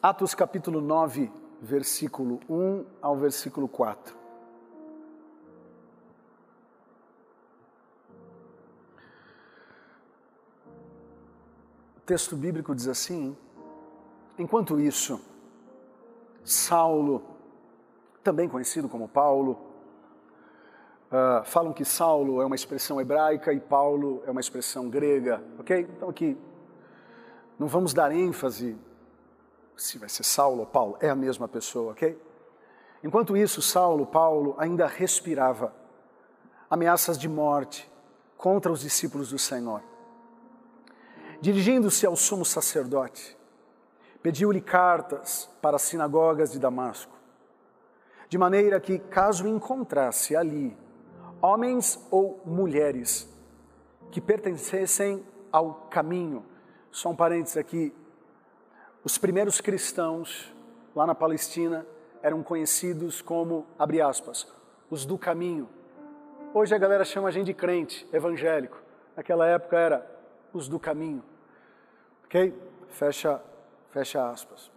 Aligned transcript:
Atos 0.00 0.32
capítulo 0.32 0.80
9, 0.80 1.28
versículo 1.60 2.38
1 2.48 2.84
ao 3.02 3.16
versículo 3.16 3.66
4. 3.66 4.16
O 11.96 12.00
texto 12.06 12.36
bíblico 12.36 12.76
diz 12.76 12.86
assim: 12.86 13.36
Enquanto 14.38 14.78
isso, 14.78 15.20
Saulo, 16.44 17.20
também 18.22 18.48
conhecido 18.48 18.88
como 18.88 19.08
Paulo, 19.08 19.58
uh, 21.10 21.44
falam 21.44 21.72
que 21.72 21.84
Saulo 21.84 22.40
é 22.40 22.46
uma 22.46 22.54
expressão 22.54 23.00
hebraica 23.00 23.52
e 23.52 23.58
Paulo 23.58 24.22
é 24.24 24.30
uma 24.30 24.40
expressão 24.40 24.88
grega, 24.88 25.42
ok? 25.58 25.88
Então 25.96 26.08
aqui, 26.08 26.36
não 27.58 27.66
vamos 27.66 27.92
dar 27.92 28.12
ênfase 28.12 28.78
se 29.78 29.96
vai 29.96 30.08
ser 30.08 30.24
Saulo 30.24 30.60
ou 30.60 30.66
Paulo, 30.66 30.96
é 31.00 31.08
a 31.08 31.14
mesma 31.14 31.46
pessoa, 31.46 31.92
ok? 31.92 32.20
Enquanto 33.02 33.36
isso, 33.36 33.62
Saulo, 33.62 34.04
Paulo, 34.04 34.54
ainda 34.58 34.86
respirava 34.86 35.72
ameaças 36.68 37.16
de 37.16 37.28
morte 37.28 37.90
contra 38.36 38.70
os 38.72 38.80
discípulos 38.80 39.30
do 39.30 39.38
Senhor. 39.38 39.82
Dirigindo-se 41.40 42.04
ao 42.04 42.16
sumo 42.16 42.44
sacerdote, 42.44 43.38
pediu-lhe 44.20 44.60
cartas 44.60 45.48
para 45.62 45.76
as 45.76 45.82
sinagogas 45.82 46.50
de 46.50 46.58
Damasco, 46.58 47.16
de 48.28 48.36
maneira 48.36 48.80
que, 48.80 48.98
caso 48.98 49.46
encontrasse 49.46 50.34
ali 50.34 50.76
homens 51.40 52.04
ou 52.10 52.40
mulheres 52.44 53.28
que 54.10 54.20
pertencessem 54.20 55.24
ao 55.52 55.86
caminho, 55.88 56.44
só 56.90 57.10
um 57.10 57.16
parênteses 57.16 57.56
aqui, 57.56 57.94
os 59.08 59.16
primeiros 59.16 59.58
cristãos 59.58 60.54
lá 60.94 61.06
na 61.06 61.14
Palestina 61.14 61.86
eram 62.22 62.42
conhecidos 62.42 63.22
como, 63.22 63.64
abre 63.78 64.02
aspas, 64.02 64.46
os 64.90 65.06
do 65.06 65.16
caminho. 65.16 65.66
Hoje 66.52 66.74
a 66.74 66.78
galera 66.78 67.06
chama 67.06 67.28
a 67.28 67.30
gente 67.30 67.46
de 67.46 67.54
crente, 67.54 68.06
evangélico. 68.12 68.76
Naquela 69.16 69.46
época 69.46 69.78
era 69.78 70.06
os 70.52 70.68
do 70.68 70.78
caminho. 70.78 71.24
Ok? 72.26 72.52
Fecha, 72.90 73.40
fecha 73.92 74.30
aspas. 74.30 74.70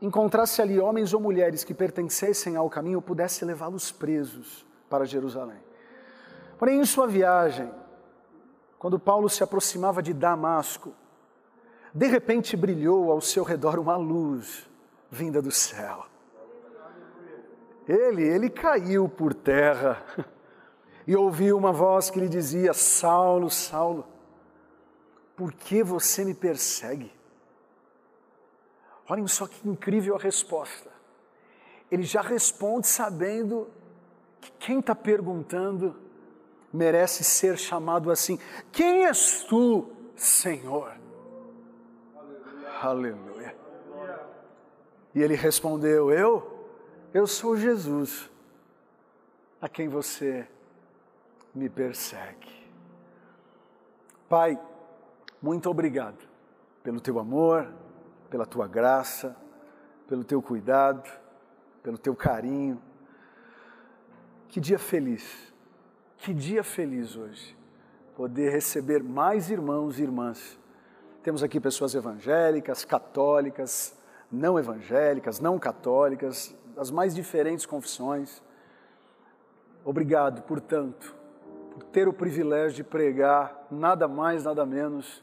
Encontrasse 0.00 0.62
ali 0.62 0.78
homens 0.78 1.12
ou 1.12 1.20
mulheres 1.20 1.64
que 1.64 1.74
pertencessem 1.74 2.54
ao 2.54 2.70
caminho, 2.70 3.02
pudesse 3.02 3.44
levá-los 3.44 3.90
presos 3.90 4.64
para 4.88 5.04
Jerusalém. 5.04 5.58
Porém, 6.56 6.78
em 6.78 6.84
sua 6.84 7.08
viagem, 7.08 7.68
quando 8.84 8.98
Paulo 8.98 9.30
se 9.30 9.42
aproximava 9.42 10.02
de 10.02 10.12
Damasco, 10.12 10.92
de 11.94 12.06
repente 12.06 12.54
brilhou 12.54 13.10
ao 13.10 13.18
seu 13.18 13.42
redor 13.42 13.78
uma 13.78 13.96
luz 13.96 14.68
vinda 15.10 15.40
do 15.40 15.50
céu. 15.50 16.04
Ele, 17.88 18.22
ele 18.22 18.50
caiu 18.50 19.08
por 19.08 19.32
terra 19.32 20.04
e 21.06 21.16
ouviu 21.16 21.56
uma 21.56 21.72
voz 21.72 22.10
que 22.10 22.20
lhe 22.20 22.28
dizia: 22.28 22.74
Saulo, 22.74 23.48
Saulo, 23.48 24.06
por 25.34 25.50
que 25.50 25.82
você 25.82 26.22
me 26.22 26.34
persegue? 26.34 27.10
Olhem 29.08 29.26
só 29.26 29.46
que 29.46 29.66
incrível 29.66 30.14
a 30.14 30.18
resposta. 30.18 30.90
Ele 31.90 32.02
já 32.02 32.20
responde 32.20 32.86
sabendo 32.86 33.66
que 34.42 34.52
quem 34.58 34.80
está 34.80 34.94
perguntando 34.94 36.03
merece 36.74 37.22
ser 37.22 37.56
chamado 37.56 38.10
assim. 38.10 38.36
Quem 38.72 39.06
és 39.06 39.44
tu, 39.44 39.92
Senhor? 40.16 40.92
Aleluia. 42.82 43.54
Aleluia. 43.54 43.56
E 45.14 45.22
ele 45.22 45.36
respondeu: 45.36 46.10
Eu, 46.10 46.66
eu 47.14 47.28
sou 47.28 47.56
Jesus, 47.56 48.28
a 49.60 49.68
quem 49.68 49.88
você 49.88 50.48
me 51.54 51.68
persegue. 51.68 52.52
Pai, 54.28 54.58
muito 55.40 55.70
obrigado 55.70 56.18
pelo 56.82 57.00
teu 57.00 57.20
amor, 57.20 57.72
pela 58.28 58.44
tua 58.44 58.66
graça, 58.66 59.36
pelo 60.08 60.24
teu 60.24 60.42
cuidado, 60.42 61.08
pelo 61.84 61.96
teu 61.96 62.16
carinho. 62.16 62.82
Que 64.48 64.60
dia 64.60 64.78
feliz 64.78 65.53
que 66.24 66.32
dia 66.32 66.64
feliz 66.64 67.16
hoje, 67.16 67.54
poder 68.16 68.50
receber 68.50 69.02
mais 69.02 69.50
irmãos 69.50 69.98
e 69.98 70.04
irmãs. 70.04 70.58
Temos 71.22 71.42
aqui 71.42 71.60
pessoas 71.60 71.94
evangélicas, 71.94 72.82
católicas, 72.82 73.94
não 74.32 74.58
evangélicas, 74.58 75.38
não 75.38 75.58
católicas, 75.58 76.56
das 76.74 76.90
mais 76.90 77.14
diferentes 77.14 77.66
confissões. 77.66 78.42
Obrigado, 79.84 80.40
portanto, 80.44 81.14
por 81.70 81.82
ter 81.82 82.08
o 82.08 82.12
privilégio 82.12 82.76
de 82.76 82.84
pregar 82.84 83.66
nada 83.70 84.08
mais, 84.08 84.44
nada 84.44 84.64
menos 84.64 85.22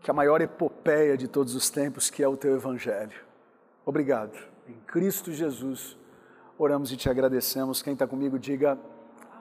que 0.00 0.12
a 0.12 0.14
maior 0.14 0.40
epopeia 0.40 1.16
de 1.16 1.26
todos 1.26 1.56
os 1.56 1.68
tempos, 1.68 2.08
que 2.08 2.22
é 2.22 2.28
o 2.28 2.36
teu 2.36 2.54
Evangelho. 2.54 3.18
Obrigado. 3.84 4.38
Em 4.68 4.78
Cristo 4.86 5.32
Jesus, 5.32 5.98
oramos 6.56 6.92
e 6.92 6.96
te 6.96 7.10
agradecemos. 7.10 7.82
Quem 7.82 7.94
está 7.94 8.06
comigo, 8.06 8.38
diga 8.38 8.78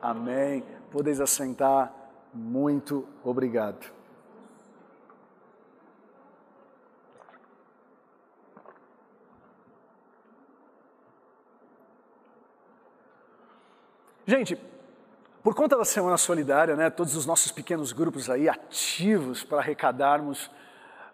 Amém. 0.02 0.64
Podeis 0.92 1.20
assentar. 1.20 1.94
Muito 2.34 3.08
obrigado. 3.24 4.00
Gente, 14.26 14.62
por 15.42 15.56
conta 15.56 15.76
da 15.76 15.84
Semana 15.84 16.16
Solidária, 16.16 16.76
né, 16.76 16.90
todos 16.92 17.16
os 17.16 17.26
nossos 17.26 17.52
pequenos 17.52 17.92
grupos 17.92 18.30
aí 18.30 18.48
ativos 18.48 19.44
para 19.44 19.58
arrecadarmos 19.58 20.46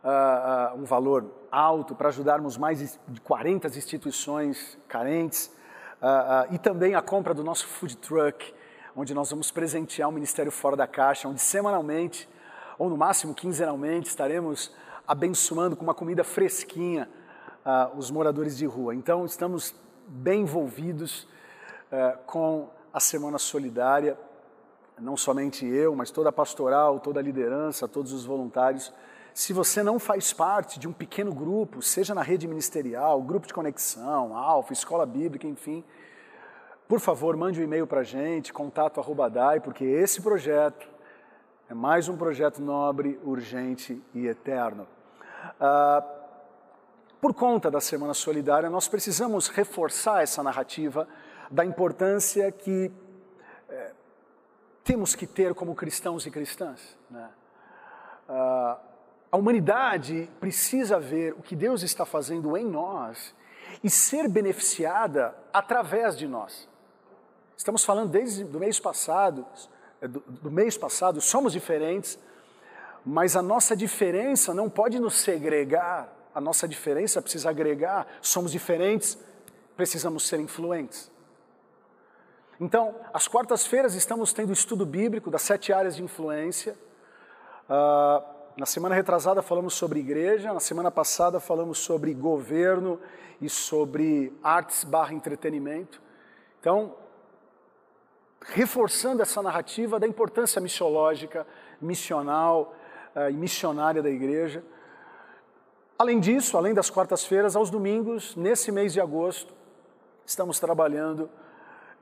uh, 0.03 0.75
uh, 0.75 0.81
um 0.81 0.83
valor 0.83 1.25
alto, 1.49 1.95
para 1.95 2.09
ajudarmos 2.09 2.57
mais 2.57 2.99
de 3.07 3.21
40 3.21 3.69
instituições 3.69 4.77
carentes, 4.89 5.47
uh, 6.01 6.53
e 6.53 6.57
também 6.57 6.93
a 6.93 7.01
compra 7.01 7.33
do 7.33 7.41
nosso 7.41 7.65
food 7.67 7.95
truck, 7.95 8.53
onde 8.95 9.13
nós 9.13 9.29
vamos 9.29 9.51
presentear 9.51 10.07
o 10.07 10.11
Ministério 10.11 10.51
Fora 10.51 10.75
da 10.75 10.87
Caixa, 10.87 11.27
onde 11.27 11.41
semanalmente, 11.41 12.29
ou 12.79 12.89
no 12.89 12.95
máximo 12.95 13.33
quinzenalmente, 13.33 14.07
estaremos 14.07 14.73
abençoando 15.05 15.75
com 15.75 15.83
uma 15.83 15.93
comida 15.93 16.23
fresquinha 16.23 17.09
uh, 17.65 17.97
os 17.97 18.09
moradores 18.09 18.57
de 18.57 18.65
rua. 18.65 18.95
Então, 18.95 19.25
estamos 19.25 19.75
bem 20.07 20.41
envolvidos 20.41 21.27
uh, 21.91 22.17
com 22.25 22.69
a 22.93 22.99
Semana 22.99 23.37
Solidária, 23.37 24.17
não 24.97 25.17
somente 25.17 25.65
eu, 25.65 25.93
mas 25.93 26.09
toda 26.09 26.29
a 26.29 26.31
pastoral, 26.31 26.99
toda 27.01 27.19
a 27.19 27.23
liderança, 27.23 27.89
todos 27.89 28.13
os 28.13 28.23
voluntários. 28.23 28.93
Se 29.33 29.51
você 29.51 29.83
não 29.83 29.99
faz 29.99 30.31
parte 30.31 30.79
de 30.79 30.87
um 30.87 30.93
pequeno 30.93 31.33
grupo, 31.33 31.81
seja 31.81 32.15
na 32.15 32.21
rede 32.21 32.47
ministerial, 32.47 33.21
grupo 33.21 33.45
de 33.45 33.53
conexão, 33.53 34.37
alfa, 34.37 34.71
escola 34.71 35.05
bíblica, 35.05 35.45
enfim, 35.45 35.83
por 36.87 36.99
favor, 36.99 37.35
mande 37.35 37.59
um 37.59 37.63
e-mail 37.63 37.87
para 37.87 38.01
a 38.01 38.03
gente, 38.03 38.53
contato 38.53 38.99
arroba 38.99 39.29
DAI, 39.29 39.59
porque 39.59 39.83
esse 39.83 40.21
projeto 40.21 40.87
é 41.67 41.73
mais 41.73 42.07
um 42.07 42.15
projeto 42.15 42.61
nobre, 42.61 43.19
urgente 43.23 43.99
e 44.13 44.27
eterno. 44.27 44.87
Ah, 45.59 46.03
por 47.19 47.33
conta 47.33 47.71
da 47.71 47.81
Semana 47.81 48.13
Solidária, 48.13 48.69
nós 48.69 48.87
precisamos 48.87 49.47
reforçar 49.47 50.21
essa 50.21 50.43
narrativa 50.43 51.07
da 51.49 51.65
importância 51.65 52.51
que 52.51 52.91
é, 53.67 53.91
temos 54.83 55.15
que 55.15 55.25
ter 55.25 55.55
como 55.55 55.73
cristãos 55.73 56.27
e 56.27 56.31
cristãs. 56.31 56.95
Né? 57.09 57.27
Ah, 58.29 58.77
a 59.31 59.37
humanidade 59.37 60.29
precisa 60.39 60.99
ver 60.99 61.33
o 61.33 61.41
que 61.41 61.55
Deus 61.55 61.81
está 61.81 62.05
fazendo 62.05 62.55
em 62.55 62.63
nós 62.63 63.33
e 63.83 63.89
ser 63.89 64.29
beneficiada 64.29 65.35
através 65.51 66.15
de 66.15 66.27
nós. 66.27 66.69
Estamos 67.57 67.85
falando 67.85 68.09
desde 68.09 68.43
o 68.43 68.59
mês 68.59 68.79
passado, 68.79 69.45
é, 70.01 70.07
do, 70.07 70.19
do 70.19 70.51
mês 70.51 70.77
passado, 70.77 71.21
somos 71.21 71.53
diferentes, 71.53 72.19
mas 73.05 73.35
a 73.35 73.41
nossa 73.41 73.75
diferença 73.75 74.53
não 74.53 74.69
pode 74.69 74.99
nos 74.99 75.15
segregar, 75.15 76.11
a 76.33 76.41
nossa 76.41 76.67
diferença 76.67 77.21
precisa 77.21 77.49
agregar, 77.49 78.07
somos 78.21 78.51
diferentes, 78.51 79.17
precisamos 79.75 80.27
ser 80.27 80.39
influentes. 80.39 81.11
Então, 82.59 82.95
às 83.13 83.27
quartas-feiras 83.27 83.95
estamos 83.95 84.33
tendo 84.33 84.51
estudo 84.51 84.85
bíblico 84.85 85.29
das 85.29 85.41
sete 85.41 85.73
áreas 85.73 85.95
de 85.95 86.03
influência. 86.03 86.75
Uh, 87.69 88.23
na 88.57 88.65
semana 88.65 88.95
retrasada 88.95 89.41
falamos 89.41 89.73
sobre 89.73 89.99
igreja, 89.99 90.53
na 90.53 90.61
semana 90.61 90.89
passada 90.89 91.39
falamos 91.39 91.79
sobre 91.79 92.13
governo 92.13 92.99
e 93.41 93.49
sobre 93.49 94.33
artes 94.41 94.85
barra 94.85 95.13
entretenimento. 95.13 96.01
Então, 96.61 96.95
reforçando 98.53 99.21
essa 99.21 99.41
narrativa 99.41 99.99
da 99.99 100.07
importância 100.07 100.61
missiológica, 100.61 101.45
missional, 101.81 102.75
uh, 103.15 103.29
e 103.29 103.33
missionária 103.33 104.01
da 104.01 104.09
igreja. 104.09 104.63
Além 105.97 106.19
disso, 106.19 106.57
além 106.57 106.73
das 106.73 106.89
quartas-feiras, 106.89 107.55
aos 107.55 107.69
domingos, 107.69 108.35
nesse 108.35 108.71
mês 108.71 108.93
de 108.93 108.99
agosto, 108.99 109.53
estamos 110.25 110.59
trabalhando 110.59 111.29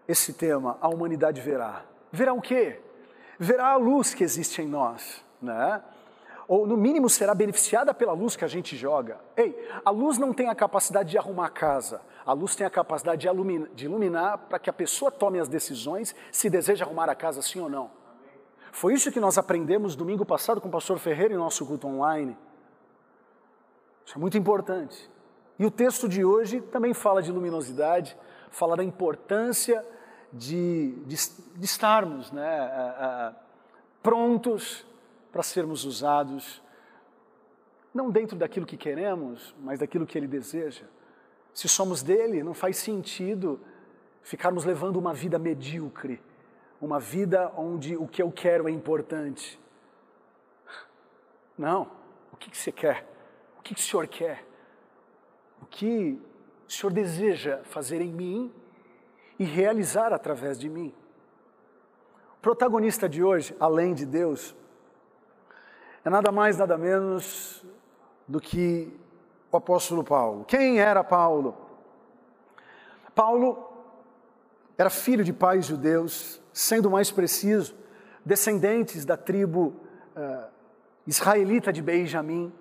esse 0.07 0.33
tema, 0.33 0.77
a 0.81 0.89
humanidade 0.89 1.39
verá. 1.39 1.83
Verá 2.11 2.33
o 2.33 2.41
quê? 2.41 2.79
Verá 3.39 3.67
a 3.67 3.75
luz 3.77 4.13
que 4.13 4.23
existe 4.23 4.61
em 4.61 4.67
nós, 4.67 5.23
né? 5.41 5.81
Ou 6.47 6.67
no 6.67 6.75
mínimo 6.75 7.09
será 7.09 7.33
beneficiada 7.33 7.93
pela 7.93 8.13
luz 8.13 8.35
que 8.35 8.43
a 8.43 8.47
gente 8.47 8.75
joga. 8.75 9.19
Ei, 9.35 9.57
a 9.83 9.89
luz 9.89 10.17
não 10.17 10.33
tem 10.33 10.49
a 10.49 10.55
capacidade 10.55 11.11
de 11.11 11.17
arrumar 11.17 11.47
a 11.47 11.49
casa, 11.49 12.01
a 12.25 12.33
luz 12.33 12.55
tem 12.55 12.65
a 12.67 12.69
capacidade 12.69 13.21
de 13.21 13.27
iluminar, 13.27 13.69
iluminar 13.77 14.37
para 14.37 14.59
que 14.59 14.69
a 14.69 14.73
pessoa 14.73 15.09
tome 15.09 15.39
as 15.39 15.47
decisões 15.47 16.15
se 16.31 16.49
deseja 16.49 16.85
arrumar 16.85 17.09
a 17.09 17.15
casa 17.15 17.41
sim 17.41 17.59
ou 17.59 17.69
não. 17.69 17.89
Foi 18.71 18.93
isso 18.93 19.11
que 19.11 19.19
nós 19.19 19.37
aprendemos 19.37 19.95
domingo 19.95 20.25
passado 20.25 20.59
com 20.59 20.67
o 20.67 20.71
pastor 20.71 20.97
Ferreira 20.97 21.33
em 21.33 21.37
nosso 21.37 21.65
culto 21.65 21.87
online. 21.87 22.37
Isso 24.05 24.17
é 24.17 24.19
muito 24.19 24.37
importante. 24.37 25.09
E 25.57 25.65
o 25.65 25.71
texto 25.71 26.09
de 26.09 26.25
hoje 26.25 26.59
também 26.59 26.93
fala 26.93 27.21
de 27.21 27.31
luminosidade, 27.31 28.17
fala 28.49 28.75
da 28.75 28.83
importância 28.83 29.85
de, 30.31 30.91
de, 31.05 31.15
de 31.55 31.65
estarmos 31.65 32.31
né, 32.31 33.35
prontos 34.01 34.85
para 35.33 35.41
sermos 35.41 35.83
usados, 35.83 36.61
não 37.91 38.11
dentro 38.11 38.37
daquilo 38.37 38.67
que 38.67 38.77
queremos, 38.77 39.53
mas 39.59 39.79
daquilo 39.79 40.05
que 40.05 40.15
Ele 40.15 40.27
deseja. 40.27 40.85
Se 41.51 41.67
somos 41.67 42.03
dele, 42.03 42.43
não 42.43 42.53
faz 42.53 42.77
sentido 42.77 43.59
ficarmos 44.21 44.63
levando 44.63 44.97
uma 44.97 45.13
vida 45.13 45.39
medíocre, 45.39 46.21
uma 46.79 46.99
vida 46.99 47.51
onde 47.57 47.97
o 47.97 48.07
que 48.07 48.21
eu 48.21 48.31
quero 48.31 48.67
é 48.67 48.71
importante. 48.71 49.59
Não. 51.57 51.91
O 52.31 52.37
que, 52.37 52.51
que 52.51 52.57
você 52.57 52.71
quer? 52.71 53.05
O 53.57 53.61
que, 53.63 53.73
que 53.73 53.81
o 53.81 53.83
Senhor 53.83 54.07
quer? 54.07 54.45
O 55.61 55.65
que 55.65 56.21
o 56.67 56.71
Senhor 56.71 56.93
deseja 56.93 57.63
fazer 57.63 58.01
em 58.01 58.11
mim 58.11 58.53
e 59.39 59.43
realizar 59.43 60.13
através 60.13 60.59
de 60.59 60.69
mim? 60.69 60.93
O 62.37 62.41
protagonista 62.41 63.09
de 63.09 63.23
hoje, 63.23 63.55
além 63.59 63.93
de 63.93 64.05
Deus, 64.05 64.55
é 66.05 66.09
nada 66.09 66.31
mais, 66.31 66.57
nada 66.57 66.77
menos 66.77 67.63
do 68.27 68.39
que 68.41 68.91
o 69.51 69.57
apóstolo 69.57 70.03
Paulo. 70.03 70.43
Quem 70.45 70.79
era 70.79 71.03
Paulo? 71.03 71.55
Paulo 73.15 73.71
era 74.77 74.89
filho 74.89 75.23
de 75.23 75.31
pais 75.31 75.65
judeus, 75.65 76.41
sendo 76.51 76.89
mais 76.89 77.11
preciso, 77.11 77.75
descendentes 78.25 79.05
da 79.05 79.15
tribo 79.15 79.73
uh, 80.15 80.47
israelita 81.05 81.71
de 81.71 81.81
Benjamim, 81.81 82.51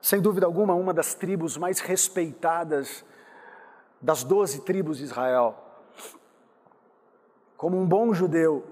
sem 0.00 0.20
dúvida 0.20 0.46
alguma, 0.46 0.74
uma 0.74 0.94
das 0.94 1.14
tribos 1.14 1.56
mais 1.56 1.80
respeitadas 1.80 3.04
das 4.00 4.24
doze 4.24 4.62
tribos 4.62 4.98
de 4.98 5.04
Israel. 5.04 5.56
Como 7.56 7.78
um 7.78 7.86
bom 7.86 8.14
judeu, 8.14 8.64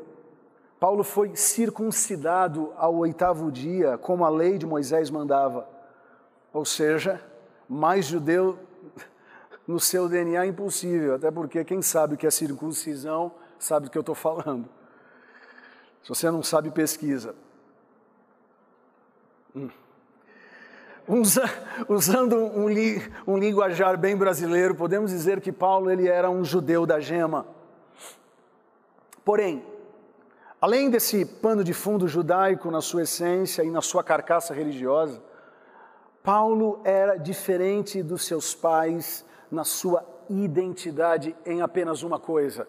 Paulo 0.78 1.02
foi 1.02 1.34
circuncidado 1.34 2.72
ao 2.76 2.94
oitavo 2.96 3.50
dia, 3.50 3.98
como 3.98 4.24
a 4.24 4.28
lei 4.28 4.58
de 4.58 4.66
Moisés 4.66 5.10
mandava. 5.10 5.68
Ou 6.52 6.64
seja, 6.64 7.20
mais 7.68 8.06
judeu 8.06 8.58
no 9.66 9.80
seu 9.80 10.08
DNA 10.08 10.44
é 10.44 10.48
impossível, 10.48 11.16
até 11.16 11.30
porque 11.30 11.64
quem 11.64 11.82
sabe 11.82 12.14
o 12.14 12.16
que 12.16 12.26
é 12.26 12.30
circuncisão 12.30 13.32
sabe 13.58 13.86
do 13.86 13.90
que 13.90 13.98
eu 13.98 14.02
estou 14.02 14.14
falando. 14.14 14.68
Se 16.02 16.08
você 16.08 16.30
não 16.30 16.42
sabe, 16.42 16.70
pesquisa. 16.70 17.34
Hum. 19.54 19.68
Usa, 21.08 21.44
usando 21.88 22.36
um, 22.36 22.68
li, 22.68 23.02
um 23.26 23.36
linguajar 23.36 23.96
bem 23.96 24.16
brasileiro, 24.16 24.74
podemos 24.74 25.10
dizer 25.10 25.40
que 25.40 25.50
Paulo 25.50 25.90
ele 25.90 26.06
era 26.06 26.30
um 26.30 26.44
judeu 26.44 26.86
da 26.86 27.00
gema. 27.00 27.46
Porém, 29.24 29.64
além 30.60 30.90
desse 30.90 31.24
pano 31.24 31.62
de 31.62 31.72
fundo 31.72 32.08
judaico 32.08 32.70
na 32.70 32.80
sua 32.80 33.02
essência 33.02 33.62
e 33.62 33.70
na 33.70 33.80
sua 33.80 34.02
carcaça 34.02 34.52
religiosa, 34.52 35.22
Paulo 36.22 36.80
era 36.84 37.16
diferente 37.16 38.02
dos 38.02 38.24
seus 38.24 38.54
pais 38.54 39.24
na 39.50 39.64
sua 39.64 40.04
identidade 40.28 41.34
em 41.46 41.62
apenas 41.62 42.02
uma 42.02 42.18
coisa. 42.18 42.68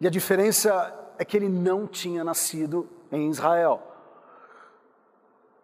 E 0.00 0.06
a 0.06 0.10
diferença 0.10 0.94
é 1.18 1.24
que 1.24 1.36
ele 1.36 1.48
não 1.48 1.86
tinha 1.86 2.22
nascido 2.22 2.88
em 3.10 3.30
Israel, 3.30 3.82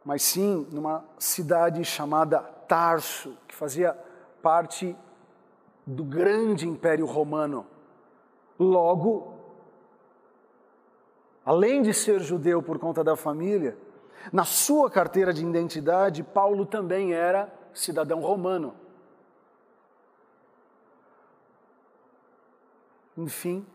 mas 0.05 0.23
sim 0.23 0.67
numa 0.73 1.05
cidade 1.19 1.85
chamada 1.85 2.41
Tarso, 2.67 3.37
que 3.47 3.55
fazia 3.55 3.97
parte 4.43 4.97
do 5.87 6.03
grande 6.03 6.67
império 6.67 7.05
romano. 7.05 7.67
Logo, 8.59 9.32
além 11.45 11.83
de 11.83 11.93
ser 11.93 12.21
judeu 12.21 12.63
por 12.63 12.79
conta 12.79 13.03
da 13.03 13.17
família, 13.17 13.77
na 14.33 14.45
sua 14.45 14.91
carteira 14.91 15.33
de 15.33 15.45
identidade, 15.45 16.23
Paulo 16.23 16.65
também 16.65 17.13
era 17.13 17.53
cidadão 17.75 18.21
romano. 18.21 18.75
Enfim, 23.17 23.67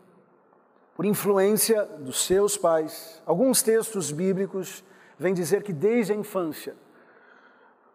por 0.96 1.04
influência 1.04 1.84
dos 1.84 2.24
seus 2.26 2.56
pais, 2.56 3.22
alguns 3.24 3.62
textos 3.62 4.10
bíblicos 4.10 4.82
vêm 5.18 5.34
dizer 5.34 5.62
que 5.62 5.72
desde 5.72 6.12
a 6.12 6.16
infância, 6.16 6.74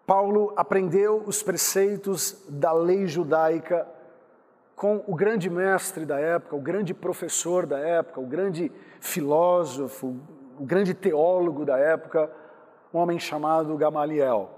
Paulo 0.05 0.53
aprendeu 0.55 1.23
os 1.25 1.41
preceitos 1.41 2.43
da 2.47 2.71
lei 2.71 3.07
judaica 3.07 3.87
com 4.75 5.03
o 5.07 5.15
grande 5.15 5.49
mestre 5.49 6.05
da 6.05 6.19
época, 6.19 6.55
o 6.55 6.61
grande 6.61 6.93
professor 6.93 7.65
da 7.65 7.79
época, 7.79 8.19
o 8.19 8.25
grande 8.25 8.71
filósofo, 8.99 10.19
o 10.59 10.65
grande 10.65 10.93
teólogo 10.93 11.65
da 11.65 11.77
época, 11.77 12.31
um 12.93 12.99
homem 12.99 13.19
chamado 13.19 13.77
Gamaliel. 13.77 14.49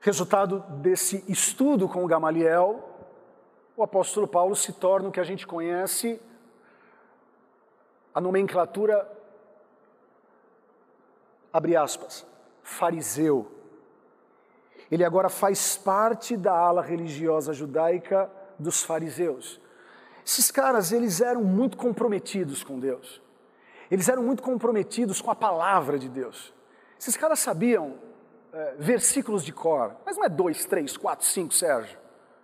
Resultado 0.00 0.60
desse 0.80 1.24
estudo 1.30 1.88
com 1.88 2.06
Gamaliel, 2.06 2.88
o 3.76 3.82
apóstolo 3.82 4.26
Paulo 4.26 4.56
se 4.56 4.72
torna 4.72 5.08
o 5.08 5.12
que 5.12 5.20
a 5.20 5.24
gente 5.24 5.46
conhece 5.46 6.20
a 8.14 8.20
nomenclatura, 8.20 9.10
abre 11.52 11.76
aspas, 11.76 12.26
fariseu. 12.62 13.50
Ele 14.92 15.04
agora 15.06 15.30
faz 15.30 15.74
parte 15.74 16.36
da 16.36 16.52
ala 16.52 16.82
religiosa 16.82 17.54
judaica 17.54 18.30
dos 18.58 18.82
fariseus. 18.82 19.58
Esses 20.22 20.50
caras, 20.50 20.92
eles 20.92 21.22
eram 21.22 21.42
muito 21.42 21.78
comprometidos 21.78 22.62
com 22.62 22.78
Deus. 22.78 23.22
Eles 23.90 24.06
eram 24.10 24.22
muito 24.22 24.42
comprometidos 24.42 25.22
com 25.22 25.30
a 25.30 25.34
palavra 25.34 25.98
de 25.98 26.10
Deus. 26.10 26.52
Esses 27.00 27.16
caras 27.16 27.38
sabiam 27.38 27.94
é, 28.52 28.74
versículos 28.78 29.42
de 29.42 29.50
cor, 29.50 29.96
mas 30.04 30.18
não 30.18 30.24
é 30.24 30.28
dois, 30.28 30.66
três, 30.66 30.94
quatro, 30.94 31.24
cinco, 31.24 31.54
Sérgio. 31.54 31.98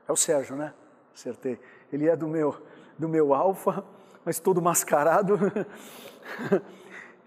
É 0.08 0.12
o 0.12 0.16
Sérgio, 0.16 0.56
né? 0.56 0.72
Acertei. 1.14 1.60
Ele 1.92 2.08
é 2.08 2.16
do 2.16 2.26
meu, 2.26 2.62
do 2.98 3.10
meu 3.10 3.34
alfa, 3.34 3.84
mas 4.24 4.40
todo 4.40 4.62
mascarado. 4.62 5.36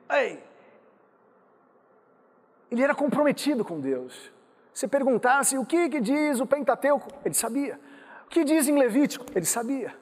Ei, 0.09 0.43
ele 2.71 2.81
era 2.81 2.95
comprometido 2.95 3.63
com 3.63 3.79
Deus. 3.79 4.31
Se 4.73 4.87
perguntasse 4.87 5.57
o 5.57 5.65
que, 5.65 5.89
que 5.89 5.99
diz 5.99 6.39
o 6.39 6.45
Pentateuco, 6.45 7.09
ele 7.25 7.33
sabia. 7.33 7.79
O 8.25 8.29
que 8.29 8.43
diz 8.43 8.67
em 8.67 8.77
Levítico, 8.77 9.25
ele 9.35 9.45
sabia. 9.45 9.93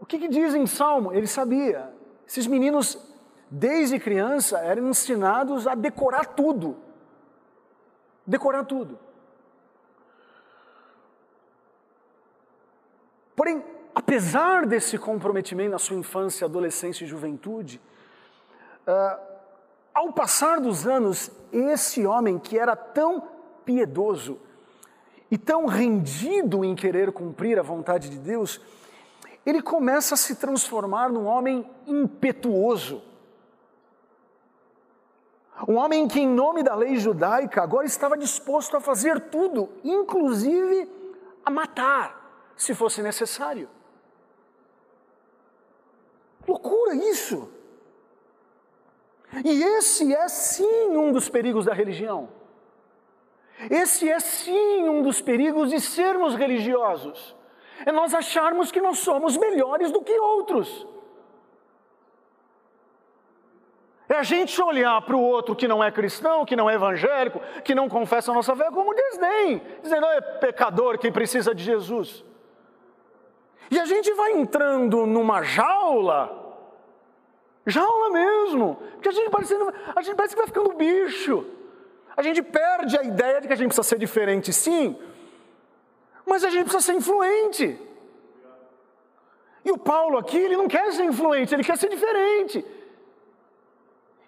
O 0.00 0.06
que, 0.06 0.18
que 0.18 0.28
diz 0.28 0.54
em 0.54 0.66
Salmo, 0.66 1.12
ele 1.12 1.26
sabia. 1.26 1.92
Esses 2.26 2.46
meninos, 2.46 2.98
desde 3.50 3.98
criança, 3.98 4.58
eram 4.58 4.88
ensinados 4.88 5.66
a 5.66 5.74
decorar 5.74 6.26
tudo. 6.26 6.76
Decorar 8.26 8.64
tudo. 8.64 8.98
Porém, 13.36 13.64
apesar 13.94 14.66
desse 14.66 14.98
comprometimento 14.98 15.70
na 15.70 15.78
sua 15.78 15.96
infância, 15.96 16.44
adolescência 16.44 17.04
e 17.04 17.06
juventude, 17.06 17.80
uh, 18.86 19.39
ao 19.94 20.12
passar 20.12 20.60
dos 20.60 20.86
anos, 20.86 21.30
esse 21.52 22.06
homem 22.06 22.38
que 22.38 22.58
era 22.58 22.76
tão 22.76 23.28
piedoso 23.64 24.38
e 25.30 25.38
tão 25.38 25.66
rendido 25.66 26.64
em 26.64 26.74
querer 26.74 27.12
cumprir 27.12 27.58
a 27.58 27.62
vontade 27.62 28.08
de 28.08 28.18
Deus, 28.18 28.60
ele 29.44 29.62
começa 29.62 30.14
a 30.14 30.18
se 30.18 30.36
transformar 30.36 31.10
num 31.10 31.26
homem 31.26 31.68
impetuoso. 31.86 33.02
Um 35.68 35.76
homem 35.76 36.08
que, 36.08 36.20
em 36.20 36.28
nome 36.28 36.62
da 36.62 36.74
lei 36.74 36.96
judaica, 36.96 37.62
agora 37.62 37.86
estava 37.86 38.16
disposto 38.16 38.76
a 38.76 38.80
fazer 38.80 39.20
tudo, 39.28 39.68
inclusive 39.84 40.88
a 41.44 41.50
matar, 41.50 42.52
se 42.56 42.74
fosse 42.74 43.02
necessário. 43.02 43.68
Loucura 46.46 46.94
isso! 46.94 47.59
E 49.44 49.62
esse 49.62 50.14
é 50.14 50.28
sim 50.28 50.96
um 50.96 51.12
dos 51.12 51.28
perigos 51.28 51.66
da 51.66 51.72
religião. 51.72 52.28
Esse 53.70 54.08
é 54.08 54.18
sim 54.18 54.88
um 54.88 55.02
dos 55.02 55.20
perigos 55.20 55.70
de 55.70 55.80
sermos 55.80 56.34
religiosos. 56.34 57.36
É 57.84 57.92
nós 57.92 58.14
acharmos 58.14 58.70
que 58.70 58.80
nós 58.80 58.98
somos 58.98 59.36
melhores 59.36 59.90
do 59.90 60.02
que 60.02 60.18
outros. 60.18 60.86
É 64.08 64.16
a 64.16 64.22
gente 64.24 64.60
olhar 64.60 65.00
para 65.02 65.14
o 65.14 65.22
outro 65.22 65.54
que 65.54 65.68
não 65.68 65.84
é 65.84 65.90
cristão, 65.90 66.44
que 66.44 66.56
não 66.56 66.68
é 66.68 66.74
evangélico, 66.74 67.40
que 67.62 67.76
não 67.76 67.88
confessa 67.88 68.32
a 68.32 68.34
nossa 68.34 68.56
fé 68.56 68.68
como 68.70 68.92
desdém, 68.92 69.62
dizendo 69.82 70.04
é 70.06 70.20
pecador 70.20 70.98
que 70.98 71.12
precisa 71.12 71.54
de 71.54 71.62
Jesus. 71.62 72.24
E 73.70 73.78
a 73.78 73.84
gente 73.84 74.12
vai 74.14 74.32
entrando 74.32 75.06
numa 75.06 75.42
jaula, 75.42 76.39
jaula 77.66 78.10
mesmo, 78.10 78.78
que 79.00 79.08
a 79.08 79.12
gente 79.12 79.30
parece, 79.30 79.54
a 79.94 80.02
gente 80.02 80.16
parece 80.16 80.34
que 80.34 80.40
vai 80.40 80.46
ficando 80.46 80.74
bicho. 80.74 81.44
A 82.16 82.22
gente 82.22 82.42
perde 82.42 82.98
a 82.98 83.02
ideia 83.02 83.40
de 83.40 83.46
que 83.46 83.52
a 83.52 83.56
gente 83.56 83.68
precisa 83.68 83.86
ser 83.86 83.98
diferente, 83.98 84.52
sim, 84.52 84.98
mas 86.26 86.44
a 86.44 86.50
gente 86.50 86.64
precisa 86.64 86.84
ser 86.84 86.94
influente. 86.94 87.78
E 89.64 89.70
o 89.70 89.78
Paulo 89.78 90.18
aqui, 90.18 90.36
ele 90.36 90.56
não 90.56 90.68
quer 90.68 90.92
ser 90.92 91.04
influente, 91.04 91.54
ele 91.54 91.64
quer 91.64 91.76
ser 91.76 91.88
diferente. 91.88 92.64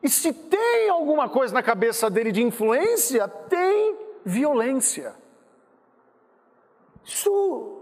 E 0.02 0.08
se 0.08 0.32
tem 0.32 0.88
alguma 0.88 1.28
coisa 1.28 1.54
na 1.54 1.62
cabeça 1.62 2.10
dele 2.10 2.32
de 2.32 2.42
influência, 2.42 3.28
tem 3.28 3.96
violência. 4.24 5.14
Isso. 7.04 7.78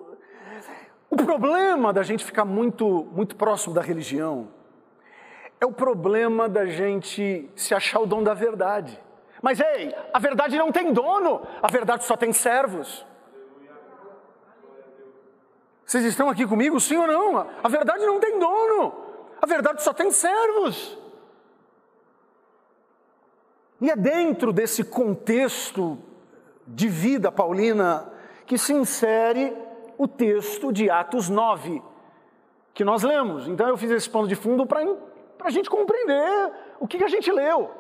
O 1.09 1.17
problema 1.17 1.93
da 1.93 2.03
gente 2.03 2.25
ficar 2.25 2.45
muito, 2.45 3.09
muito 3.13 3.35
próximo 3.35 3.75
da 3.75 3.81
religião 3.81 4.60
é 5.61 5.67
o 5.67 5.73
problema 5.73 6.49
da 6.49 6.65
gente 6.65 7.51
se 7.55 7.75
achar 7.75 8.01
o 8.01 8.07
dono 8.07 8.25
da 8.25 8.33
verdade. 8.33 8.99
Mas 9.43 9.61
ei, 9.61 9.95
a 10.13 10.19
verdade 10.19 10.57
não 10.57 10.73
tem 10.73 10.93
dono, 10.93 11.47
a 11.63 11.69
verdade 11.69 12.05
só 12.05 12.17
tem 12.17 12.33
servos. 12.33 13.07
Vocês 15.85 16.05
estão 16.05 16.29
aqui 16.29 16.47
comigo, 16.47 16.81
sim 16.81 16.97
ou 16.97 17.07
não? 17.07 17.47
A 17.63 17.69
verdade 17.69 18.07
não 18.07 18.19
tem 18.19 18.39
dono, 18.39 18.95
a 19.41 19.47
verdade 19.47 19.83
só 19.83 19.93
tem 19.93 20.11
servos. 20.11 20.97
E 23.81 23.91
é 23.91 23.97
dentro 23.97 24.53
desse 24.53 24.85
contexto 24.85 25.99
de 26.67 26.89
vida 26.89 27.33
paulina 27.33 28.13
que 28.47 28.57
se 28.57 28.73
insere 28.73 29.57
o 29.99 30.07
texto 30.07 30.73
de 30.73 30.89
Atos 30.89 31.29
9, 31.29 31.83
que 32.73 32.85
nós 32.85 33.03
lemos. 33.03 33.49
Então 33.49 33.69
eu 33.69 33.77
fiz 33.77 33.91
esse 33.91 34.09
pano 34.09 34.29
de 34.29 34.35
fundo 34.35 34.67
para 34.67 34.85
a 35.49 35.51
gente 35.51 35.71
compreender 35.71 36.53
o 36.79 36.87
que, 36.87 36.99
que 36.99 37.05
a 37.05 37.09
gente 37.09 37.31
leu. 37.31 37.71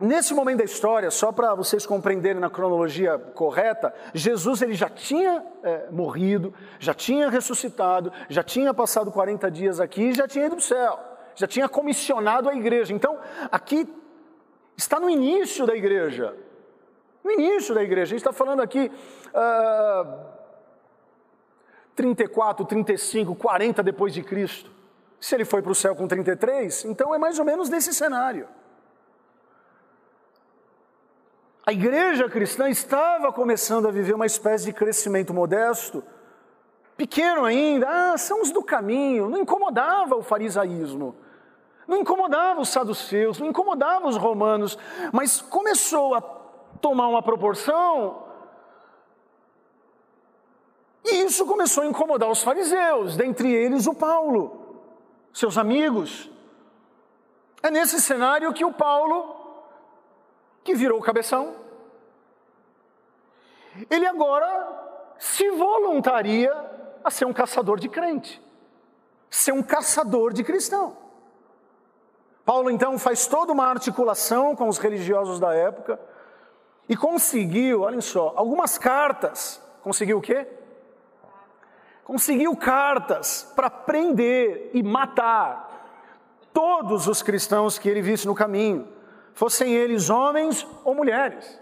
Nesse 0.00 0.32
momento 0.32 0.58
da 0.58 0.64
história, 0.64 1.10
só 1.10 1.32
para 1.32 1.56
vocês 1.56 1.84
compreenderem 1.84 2.40
na 2.40 2.48
cronologia 2.48 3.18
correta, 3.18 3.92
Jesus 4.14 4.62
ele 4.62 4.74
já 4.74 4.88
tinha 4.88 5.44
é, 5.60 5.88
morrido, 5.90 6.54
já 6.78 6.94
tinha 6.94 7.28
ressuscitado, 7.28 8.12
já 8.28 8.44
tinha 8.44 8.72
passado 8.72 9.10
40 9.10 9.50
dias 9.50 9.80
aqui, 9.80 10.12
já 10.12 10.28
tinha 10.28 10.46
ido 10.46 10.54
para 10.54 10.62
o 10.62 10.64
céu, 10.64 11.00
já 11.34 11.48
tinha 11.48 11.68
comissionado 11.68 12.48
a 12.48 12.54
igreja. 12.54 12.94
Então, 12.94 13.18
aqui 13.50 13.88
está 14.76 15.00
no 15.00 15.10
início 15.10 15.66
da 15.66 15.74
igreja. 15.74 16.36
No 17.24 17.32
início 17.32 17.74
da 17.74 17.82
igreja. 17.82 18.04
A 18.04 18.16
gente 18.16 18.20
está 18.20 18.32
falando 18.32 18.62
aqui 18.62 18.92
uh, 19.34 20.26
34, 21.96 22.64
35, 22.64 23.34
40 23.34 23.82
depois 23.82 24.14
de 24.14 24.22
Cristo. 24.22 24.77
Se 25.20 25.34
ele 25.34 25.44
foi 25.44 25.62
para 25.62 25.72
o 25.72 25.74
céu 25.74 25.94
com 25.96 26.06
33, 26.06 26.84
então 26.84 27.14
é 27.14 27.18
mais 27.18 27.38
ou 27.38 27.44
menos 27.44 27.68
nesse 27.68 27.92
cenário. 27.92 28.48
A 31.66 31.72
igreja 31.72 32.28
cristã 32.28 32.68
estava 32.68 33.32
começando 33.32 33.88
a 33.88 33.90
viver 33.90 34.14
uma 34.14 34.26
espécie 34.26 34.66
de 34.66 34.72
crescimento 34.72 35.34
modesto, 35.34 36.02
pequeno 36.96 37.44
ainda, 37.44 37.86
ah, 37.88 38.18
são 38.18 38.40
os 38.40 38.50
do 38.50 38.62
caminho, 38.62 39.28
não 39.28 39.38
incomodava 39.38 40.16
o 40.16 40.22
farisaísmo. 40.22 41.14
Não 41.86 41.96
incomodava 41.96 42.60
os 42.60 42.68
saduceus, 42.68 43.38
não 43.38 43.46
incomodava 43.46 44.06
os 44.06 44.16
romanos, 44.16 44.78
mas 45.12 45.40
começou 45.40 46.14
a 46.14 46.20
tomar 46.80 47.08
uma 47.08 47.22
proporção 47.22 48.28
e 51.10 51.24
isso 51.24 51.46
começou 51.46 51.82
a 51.82 51.86
incomodar 51.86 52.30
os 52.30 52.42
fariseus, 52.42 53.16
dentre 53.16 53.50
eles 53.50 53.86
o 53.86 53.94
Paulo, 53.94 54.67
seus 55.38 55.56
amigos. 55.56 56.28
É 57.62 57.70
nesse 57.70 58.00
cenário 58.00 58.52
que 58.52 58.64
o 58.64 58.72
Paulo, 58.72 59.36
que 60.64 60.74
virou 60.74 61.00
cabeção, 61.00 61.54
ele 63.88 64.04
agora 64.06 65.14
se 65.16 65.48
voluntaria 65.50 66.52
a 67.04 67.10
ser 67.10 67.24
um 67.24 67.32
caçador 67.32 67.78
de 67.78 67.88
crente, 67.88 68.42
ser 69.30 69.52
um 69.52 69.62
caçador 69.62 70.32
de 70.32 70.42
cristão. 70.42 70.96
Paulo 72.44 72.68
então 72.68 72.98
faz 72.98 73.28
toda 73.28 73.52
uma 73.52 73.66
articulação 73.66 74.56
com 74.56 74.68
os 74.68 74.78
religiosos 74.78 75.38
da 75.38 75.54
época 75.54 76.00
e 76.88 76.96
conseguiu, 76.96 77.82
olhem 77.82 78.00
só, 78.00 78.32
algumas 78.34 78.76
cartas. 78.76 79.62
Conseguiu 79.82 80.18
o 80.18 80.22
quê? 80.22 80.48
Conseguiu 82.08 82.56
cartas 82.56 83.52
para 83.54 83.68
prender 83.68 84.70
e 84.72 84.82
matar 84.82 85.68
todos 86.54 87.06
os 87.06 87.20
cristãos 87.20 87.78
que 87.78 87.86
ele 87.86 88.00
visse 88.00 88.26
no 88.26 88.34
caminho, 88.34 88.88
fossem 89.34 89.74
eles 89.74 90.08
homens 90.08 90.66
ou 90.86 90.94
mulheres. 90.94 91.60